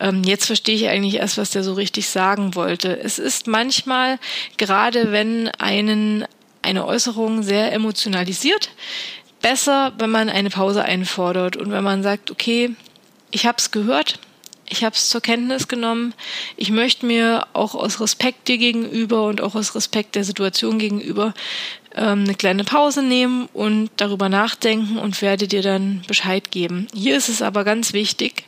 ähm, 0.00 0.22
jetzt 0.24 0.46
verstehe 0.46 0.74
ich 0.74 0.88
eigentlich 0.88 1.16
erst, 1.16 1.38
was 1.38 1.50
der 1.50 1.64
so 1.64 1.74
richtig 1.74 2.08
sagen 2.08 2.54
wollte. 2.54 2.98
Es 2.98 3.18
ist 3.18 3.46
manchmal, 3.46 4.18
gerade 4.56 5.12
wenn 5.12 5.48
einen 5.58 6.26
eine 6.64 6.86
Äußerung 6.86 7.42
sehr 7.42 7.72
emotionalisiert. 7.72 8.70
Besser, 9.42 9.92
wenn 9.98 10.10
man 10.10 10.30
eine 10.30 10.50
Pause 10.50 10.82
einfordert 10.82 11.56
und 11.56 11.70
wenn 11.70 11.84
man 11.84 12.02
sagt, 12.02 12.30
okay, 12.30 12.74
ich 13.30 13.46
habe 13.46 13.58
es 13.58 13.70
gehört, 13.70 14.18
ich 14.68 14.84
habe 14.84 14.94
es 14.94 15.08
zur 15.08 15.20
Kenntnis 15.20 15.68
genommen. 15.68 16.14
Ich 16.56 16.70
möchte 16.70 17.06
mir 17.06 17.46
auch 17.52 17.74
aus 17.74 18.00
Respekt 18.00 18.48
dir 18.48 18.58
gegenüber 18.58 19.26
und 19.26 19.40
auch 19.40 19.54
aus 19.54 19.74
Respekt 19.74 20.14
der 20.14 20.24
Situation 20.24 20.78
gegenüber 20.78 21.34
ähm, 21.94 22.24
eine 22.24 22.34
kleine 22.34 22.64
Pause 22.64 23.02
nehmen 23.02 23.48
und 23.52 23.90
darüber 23.96 24.28
nachdenken 24.28 24.98
und 24.98 25.20
werde 25.22 25.48
dir 25.48 25.62
dann 25.62 26.02
Bescheid 26.06 26.50
geben. 26.50 26.86
Hier 26.94 27.16
ist 27.16 27.28
es 27.28 27.42
aber 27.42 27.64
ganz 27.64 27.92
wichtig, 27.92 28.44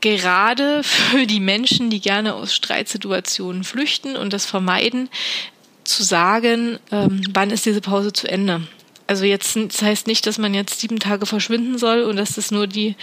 gerade 0.00 0.82
für 0.84 1.26
die 1.26 1.40
Menschen, 1.40 1.90
die 1.90 2.00
gerne 2.00 2.34
aus 2.34 2.54
Streitsituationen 2.54 3.64
flüchten 3.64 4.16
und 4.16 4.32
das 4.32 4.46
vermeiden, 4.46 5.08
zu 5.84 6.02
sagen, 6.02 6.78
ähm, 6.90 7.22
wann 7.32 7.50
ist 7.50 7.66
diese 7.66 7.80
Pause 7.82 8.12
zu 8.12 8.26
Ende. 8.26 8.62
Also 9.06 9.26
jetzt, 9.26 9.56
das 9.56 9.82
heißt 9.82 10.06
nicht, 10.06 10.26
dass 10.26 10.38
man 10.38 10.54
jetzt 10.54 10.80
sieben 10.80 10.98
Tage 10.98 11.26
verschwinden 11.26 11.76
soll 11.76 12.02
und 12.02 12.16
dass 12.16 12.36
das 12.36 12.50
nur 12.50 12.66
die 12.66 12.96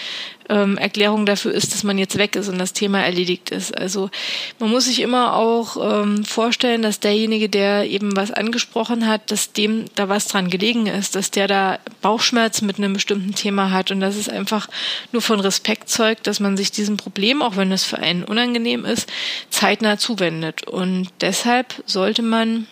ähm, 0.50 0.78
Erklärung 0.78 1.28
dafür 1.28 1.54
ist, 1.54 1.74
dass 1.74 1.84
man 1.84 2.00
jetzt 2.00 2.18
weg 2.18 2.36
ist 2.36 2.50
und 2.50 2.58
das 2.58 2.74
Thema 2.74 3.02
erledigt 3.02 3.52
ist. 3.52 3.78
Also 3.78 4.10
man 4.58 4.72
muss 4.72 4.86
sich 4.86 5.00
immer 5.00 5.36
auch 5.36 6.02
ähm, 6.02 6.26
vorstellen, 6.26 6.82
dass 6.82 7.00
derjenige, 7.00 7.50
der 7.50 7.88
eben 7.88 8.16
was 8.16 8.32
angesprochen 8.32 9.08
hat, 9.08 9.30
dass 9.30 9.54
dem 9.54 9.86
da 9.94 10.10
was 10.10 10.28
dran 10.28 10.50
gelegen 10.50 10.88
ist, 10.88 11.16
dass 11.16 11.30
der 11.30 11.48
da 11.48 11.80
Bauchschmerzen 12.02 12.66
mit 12.66 12.78
einem 12.78 12.94
bestimmten 12.94 13.36
Thema 13.36 13.70
hat 13.70 13.92
und 13.92 14.00
dass 14.00 14.16
es 14.16 14.28
einfach 14.28 14.70
nur 15.12 15.22
von 15.22 15.40
Respekt 15.40 15.88
zeugt, 15.90 16.26
dass 16.26 16.40
man 16.40 16.58
sich 16.58 16.72
diesem 16.72 16.98
Problem, 16.98 17.44
auch 17.44 17.58
wenn 17.58 17.72
es 17.72 17.84
für 17.84 18.00
einen 18.00 18.24
unangenehm 18.24 18.86
ist, 18.86 19.08
zeitnah 19.52 20.00
zuwendet. 20.00 20.68
Und 20.68 21.10
deshalb 21.22 21.76
sollte 21.86 22.24
man 22.24 22.66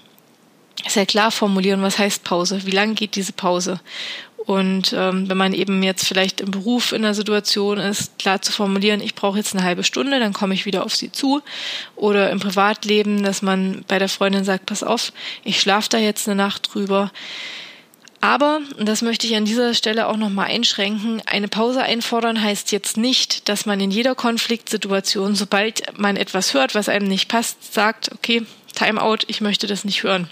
sehr 0.87 1.05
klar 1.05 1.31
formulieren, 1.31 1.81
was 1.81 1.99
heißt 1.99 2.23
Pause, 2.23 2.61
wie 2.65 2.71
lang 2.71 2.95
geht 2.95 3.15
diese 3.15 3.33
Pause. 3.33 3.79
Und 4.49 4.93
ähm, 4.97 5.29
wenn 5.29 5.37
man 5.37 5.53
eben 5.53 5.83
jetzt 5.83 6.07
vielleicht 6.07 6.41
im 6.41 6.49
Beruf 6.49 6.91
in 6.91 7.05
einer 7.05 7.13
Situation 7.13 7.77
ist, 7.77 8.17
klar 8.17 8.41
zu 8.41 8.51
formulieren, 8.51 8.99
ich 8.99 9.13
brauche 9.13 9.37
jetzt 9.37 9.53
eine 9.53 9.63
halbe 9.63 9.83
Stunde, 9.83 10.19
dann 10.19 10.33
komme 10.33 10.55
ich 10.55 10.65
wieder 10.65 10.85
auf 10.85 10.95
sie 10.95 11.11
zu. 11.11 11.41
Oder 11.95 12.31
im 12.31 12.39
Privatleben, 12.39 13.21
dass 13.21 13.43
man 13.43 13.83
bei 13.87 13.99
der 13.99 14.09
Freundin 14.09 14.43
sagt, 14.43 14.65
pass 14.65 14.81
auf, 14.81 15.13
ich 15.43 15.59
schlafe 15.59 15.89
da 15.89 15.97
jetzt 15.99 16.27
eine 16.27 16.35
Nacht 16.35 16.73
drüber. 16.73 17.11
Aber, 18.21 18.61
und 18.77 18.89
das 18.89 19.01
möchte 19.01 19.27
ich 19.27 19.35
an 19.35 19.45
dieser 19.45 19.73
Stelle 19.73 20.07
auch 20.07 20.17
nochmal 20.17 20.47
einschränken, 20.47 21.21
eine 21.25 21.47
Pause 21.47 21.83
einfordern 21.83 22.41
heißt 22.41 22.71
jetzt 22.71 22.97
nicht, 22.97 23.47
dass 23.47 23.65
man 23.65 23.79
in 23.79 23.91
jeder 23.91 24.15
Konfliktsituation, 24.15 25.35
sobald 25.35 25.97
man 25.99 26.17
etwas 26.17 26.53
hört, 26.53 26.75
was 26.75 26.89
einem 26.89 27.07
nicht 27.07 27.29
passt, 27.29 27.73
sagt, 27.73 28.11
okay, 28.13 28.45
Timeout, 28.73 29.19
ich 29.27 29.41
möchte 29.41 29.67
das 29.67 29.85
nicht 29.85 30.03
hören. 30.03 30.27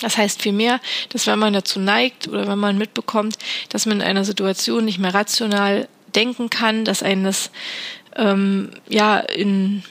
Das 0.00 0.16
heißt 0.16 0.42
vielmehr, 0.42 0.80
dass 1.10 1.26
wenn 1.26 1.38
man 1.38 1.52
dazu 1.52 1.80
neigt 1.80 2.28
oder 2.28 2.46
wenn 2.46 2.58
man 2.58 2.78
mitbekommt, 2.78 3.38
dass 3.70 3.86
man 3.86 4.00
in 4.00 4.06
einer 4.06 4.24
Situation 4.24 4.84
nicht 4.84 4.98
mehr 4.98 5.14
rational 5.14 5.88
denken 6.14 6.50
kann, 6.50 6.84
dass 6.84 7.02
einen 7.02 7.24
das 7.24 7.50
ähm, 8.16 8.70
ja 8.88 9.18
in 9.18 9.82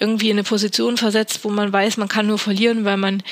irgendwie 0.00 0.30
in 0.30 0.36
eine 0.36 0.44
Position 0.44 0.96
versetzt, 0.96 1.40
wo 1.44 1.50
man 1.50 1.72
weiß, 1.72 1.96
man 1.96 2.08
kann 2.08 2.26
nur 2.26 2.38
verlieren, 2.38 2.84
weil 2.84 2.96
man 2.96 3.22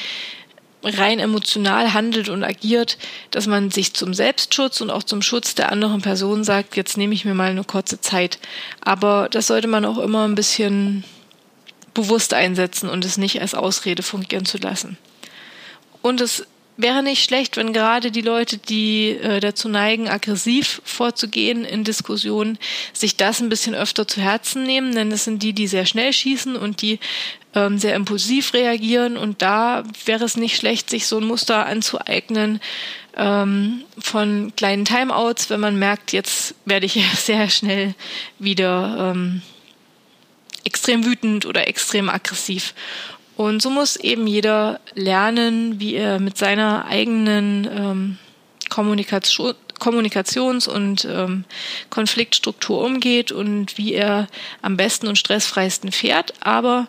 rein 0.84 1.18
emotional 1.18 1.92
handelt 1.92 2.28
und 2.28 2.42
agiert, 2.42 2.98
dass 3.30 3.46
man 3.46 3.70
sich 3.70 3.94
zum 3.94 4.14
Selbstschutz 4.14 4.80
und 4.80 4.90
auch 4.90 5.02
zum 5.02 5.22
Schutz 5.22 5.54
der 5.54 5.70
anderen 5.70 6.02
Person 6.02 6.44
sagt, 6.44 6.76
jetzt 6.76 6.96
nehme 6.96 7.14
ich 7.14 7.24
mir 7.24 7.34
mal 7.34 7.50
eine 7.50 7.64
kurze 7.64 8.00
Zeit. 8.00 8.38
Aber 8.80 9.28
das 9.30 9.46
sollte 9.46 9.68
man 9.68 9.84
auch 9.84 9.98
immer 9.98 10.26
ein 10.26 10.34
bisschen 10.34 11.04
bewusst 11.94 12.34
einsetzen 12.34 12.88
und 12.88 13.04
es 13.04 13.18
nicht 13.18 13.40
als 13.40 13.54
Ausrede 13.54 14.02
fungieren 14.02 14.44
zu 14.44 14.58
lassen. 14.58 14.96
Und 16.02 16.20
es 16.20 16.46
wäre 16.76 17.02
nicht 17.02 17.24
schlecht, 17.24 17.56
wenn 17.56 17.72
gerade 17.72 18.10
die 18.10 18.22
Leute, 18.22 18.58
die 18.58 19.10
äh, 19.10 19.40
dazu 19.40 19.68
neigen, 19.68 20.08
aggressiv 20.08 20.82
vorzugehen 20.84 21.64
in 21.64 21.84
Diskussionen, 21.84 22.58
sich 22.92 23.16
das 23.16 23.40
ein 23.40 23.48
bisschen 23.48 23.74
öfter 23.74 24.06
zu 24.06 24.20
Herzen 24.20 24.64
nehmen, 24.64 24.94
denn 24.94 25.12
es 25.12 25.24
sind 25.24 25.42
die, 25.42 25.52
die 25.52 25.66
sehr 25.66 25.86
schnell 25.86 26.12
schießen 26.12 26.56
und 26.56 26.82
die 26.82 26.98
ähm, 27.54 27.78
sehr 27.78 27.94
impulsiv 27.94 28.54
reagieren. 28.54 29.16
Und 29.16 29.42
da 29.42 29.84
wäre 30.04 30.24
es 30.24 30.36
nicht 30.36 30.56
schlecht, 30.56 30.90
sich 30.90 31.06
so 31.06 31.18
ein 31.18 31.24
Muster 31.24 31.66
anzueignen 31.66 32.60
ähm, 33.16 33.82
von 33.98 34.52
kleinen 34.56 34.84
Timeouts, 34.84 35.50
wenn 35.50 35.60
man 35.60 35.78
merkt, 35.78 36.12
jetzt 36.12 36.54
werde 36.64 36.86
ich 36.86 37.00
sehr 37.16 37.48
schnell 37.50 37.94
wieder 38.38 39.12
ähm, 39.14 39.42
extrem 40.64 41.04
wütend 41.04 41.46
oder 41.46 41.68
extrem 41.68 42.08
aggressiv. 42.08 42.74
Und 43.36 43.62
so 43.62 43.70
muss 43.70 43.96
eben 43.96 44.26
jeder 44.26 44.80
lernen, 44.94 45.80
wie 45.80 45.94
er 45.94 46.20
mit 46.20 46.36
seiner 46.36 46.84
eigenen 46.86 47.68
ähm, 47.70 48.18
Kommunikation, 48.68 49.54
Kommunikations- 49.78 50.68
und 50.68 51.04
ähm, 51.06 51.44
Konfliktstruktur 51.90 52.84
umgeht 52.84 53.32
und 53.32 53.78
wie 53.78 53.94
er 53.94 54.28
am 54.60 54.76
besten 54.76 55.08
und 55.08 55.18
stressfreisten 55.18 55.90
fährt. 55.90 56.34
Aber 56.40 56.86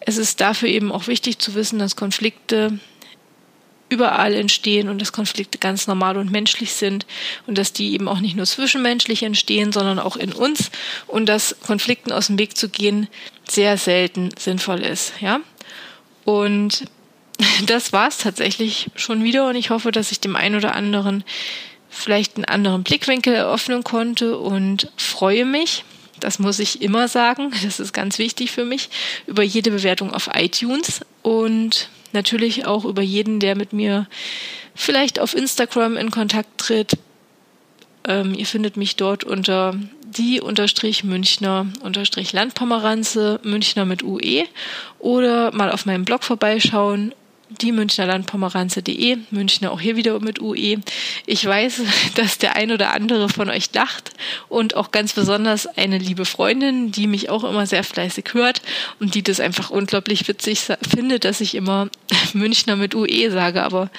es 0.00 0.16
ist 0.16 0.40
dafür 0.40 0.68
eben 0.68 0.90
auch 0.90 1.06
wichtig 1.06 1.38
zu 1.38 1.54
wissen, 1.54 1.78
dass 1.78 1.96
Konflikte 1.96 2.78
überall 3.90 4.34
entstehen 4.34 4.88
und 4.88 5.00
dass 5.00 5.12
Konflikte 5.12 5.58
ganz 5.58 5.86
normal 5.86 6.16
und 6.16 6.30
menschlich 6.30 6.72
sind 6.72 7.04
und 7.46 7.58
dass 7.58 7.72
die 7.72 7.92
eben 7.92 8.08
auch 8.08 8.20
nicht 8.20 8.36
nur 8.36 8.46
zwischenmenschlich 8.46 9.22
entstehen, 9.22 9.72
sondern 9.72 9.98
auch 9.98 10.16
in 10.16 10.32
uns 10.32 10.70
und 11.08 11.26
dass 11.28 11.56
Konflikten 11.66 12.12
aus 12.12 12.28
dem 12.28 12.38
Weg 12.38 12.56
zu 12.56 12.68
gehen 12.68 13.08
sehr 13.48 13.76
selten 13.76 14.30
sinnvoll 14.38 14.80
ist, 14.80 15.12
ja. 15.20 15.40
Und 16.24 16.84
das 17.66 17.92
war 17.92 18.08
es 18.08 18.18
tatsächlich 18.18 18.90
schon 18.94 19.24
wieder. 19.24 19.48
Und 19.48 19.56
ich 19.56 19.70
hoffe, 19.70 19.92
dass 19.92 20.12
ich 20.12 20.20
dem 20.20 20.36
einen 20.36 20.56
oder 20.56 20.74
anderen 20.74 21.24
vielleicht 21.88 22.36
einen 22.36 22.44
anderen 22.44 22.84
Blickwinkel 22.84 23.34
eröffnen 23.34 23.82
konnte 23.82 24.38
und 24.38 24.90
freue 24.96 25.44
mich, 25.44 25.84
das 26.20 26.38
muss 26.38 26.58
ich 26.58 26.82
immer 26.82 27.08
sagen, 27.08 27.52
das 27.62 27.80
ist 27.80 27.92
ganz 27.92 28.18
wichtig 28.18 28.50
für 28.50 28.64
mich, 28.64 28.90
über 29.26 29.42
jede 29.42 29.70
Bewertung 29.70 30.12
auf 30.12 30.30
iTunes 30.34 31.00
und 31.22 31.88
natürlich 32.12 32.66
auch 32.66 32.84
über 32.84 33.02
jeden, 33.02 33.40
der 33.40 33.56
mit 33.56 33.72
mir 33.72 34.06
vielleicht 34.74 35.18
auf 35.18 35.34
Instagram 35.34 35.96
in 35.96 36.10
Kontakt 36.10 36.58
tritt. 36.58 36.96
Ähm, 38.04 38.34
ihr 38.34 38.46
findet 38.46 38.76
mich 38.76 38.96
dort 38.96 39.24
unter 39.24 39.74
die 40.16 40.40
unterstrich 40.40 41.04
Münchner 41.04 41.66
unterstrich 41.82 42.32
Landpomeranze, 42.32 43.40
Münchner 43.42 43.84
mit 43.84 44.02
UE 44.02 44.44
oder 44.98 45.52
mal 45.54 45.70
auf 45.70 45.86
meinem 45.86 46.04
Blog 46.04 46.24
vorbeischauen 46.24 47.14
die 47.50 47.72
Münchner 47.72 48.06
Landpomeranze.de, 48.06 49.18
Münchner 49.30 49.72
auch 49.72 49.80
hier 49.80 49.96
wieder 49.96 50.20
mit 50.20 50.40
UE. 50.40 50.78
Ich 51.26 51.44
weiß, 51.44 51.82
dass 52.14 52.38
der 52.38 52.56
ein 52.56 52.70
oder 52.70 52.92
andere 52.92 53.28
von 53.28 53.50
euch 53.50 53.72
lacht 53.74 54.12
und 54.48 54.76
auch 54.76 54.92
ganz 54.92 55.12
besonders 55.12 55.66
eine 55.66 55.98
liebe 55.98 56.24
Freundin, 56.24 56.92
die 56.92 57.06
mich 57.06 57.28
auch 57.28 57.44
immer 57.44 57.66
sehr 57.66 57.84
fleißig 57.84 58.26
hört 58.32 58.62
und 59.00 59.14
die 59.14 59.22
das 59.22 59.40
einfach 59.40 59.70
unglaublich 59.70 60.28
witzig 60.28 60.60
findet, 60.88 61.24
dass 61.24 61.40
ich 61.40 61.54
immer 61.54 61.88
Münchner 62.32 62.76
mit 62.76 62.94
UE 62.94 63.30
sage, 63.30 63.62
aber 63.62 63.90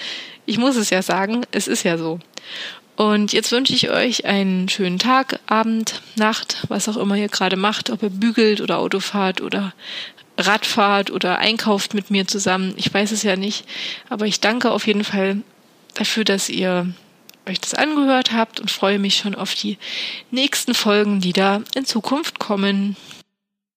ich 0.45 0.57
muss 0.57 0.75
es 0.75 0.89
ja 0.89 1.01
sagen, 1.01 1.45
es 1.51 1.67
ist 1.67 1.83
ja 1.83 1.97
so. 1.97 2.19
Und 3.01 3.33
jetzt 3.33 3.51
wünsche 3.51 3.73
ich 3.73 3.89
euch 3.89 4.25
einen 4.25 4.69
schönen 4.69 4.99
Tag, 4.99 5.39
Abend, 5.47 6.03
Nacht, 6.17 6.63
was 6.67 6.87
auch 6.87 6.97
immer 6.97 7.15
ihr 7.15 7.29
gerade 7.29 7.55
macht, 7.55 7.89
ob 7.89 8.03
ihr 8.03 8.11
bügelt 8.11 8.61
oder 8.61 8.77
Auto 8.77 8.99
fahrt 8.99 9.41
oder 9.41 9.73
Radfahrt 10.37 11.09
oder 11.09 11.39
einkauft 11.39 11.95
mit 11.95 12.11
mir 12.11 12.27
zusammen. 12.27 12.75
Ich 12.77 12.93
weiß 12.93 13.11
es 13.11 13.23
ja 13.23 13.35
nicht. 13.35 13.65
Aber 14.09 14.27
ich 14.27 14.39
danke 14.39 14.69
auf 14.69 14.85
jeden 14.85 15.03
Fall 15.03 15.37
dafür, 15.95 16.25
dass 16.25 16.47
ihr 16.47 16.93
euch 17.49 17.59
das 17.59 17.73
angehört 17.73 18.33
habt 18.33 18.59
und 18.59 18.69
freue 18.69 18.99
mich 18.99 19.17
schon 19.17 19.33
auf 19.33 19.55
die 19.55 19.79
nächsten 20.29 20.75
Folgen, 20.75 21.21
die 21.21 21.33
da 21.33 21.63
in 21.73 21.87
Zukunft 21.87 22.37
kommen. 22.37 22.95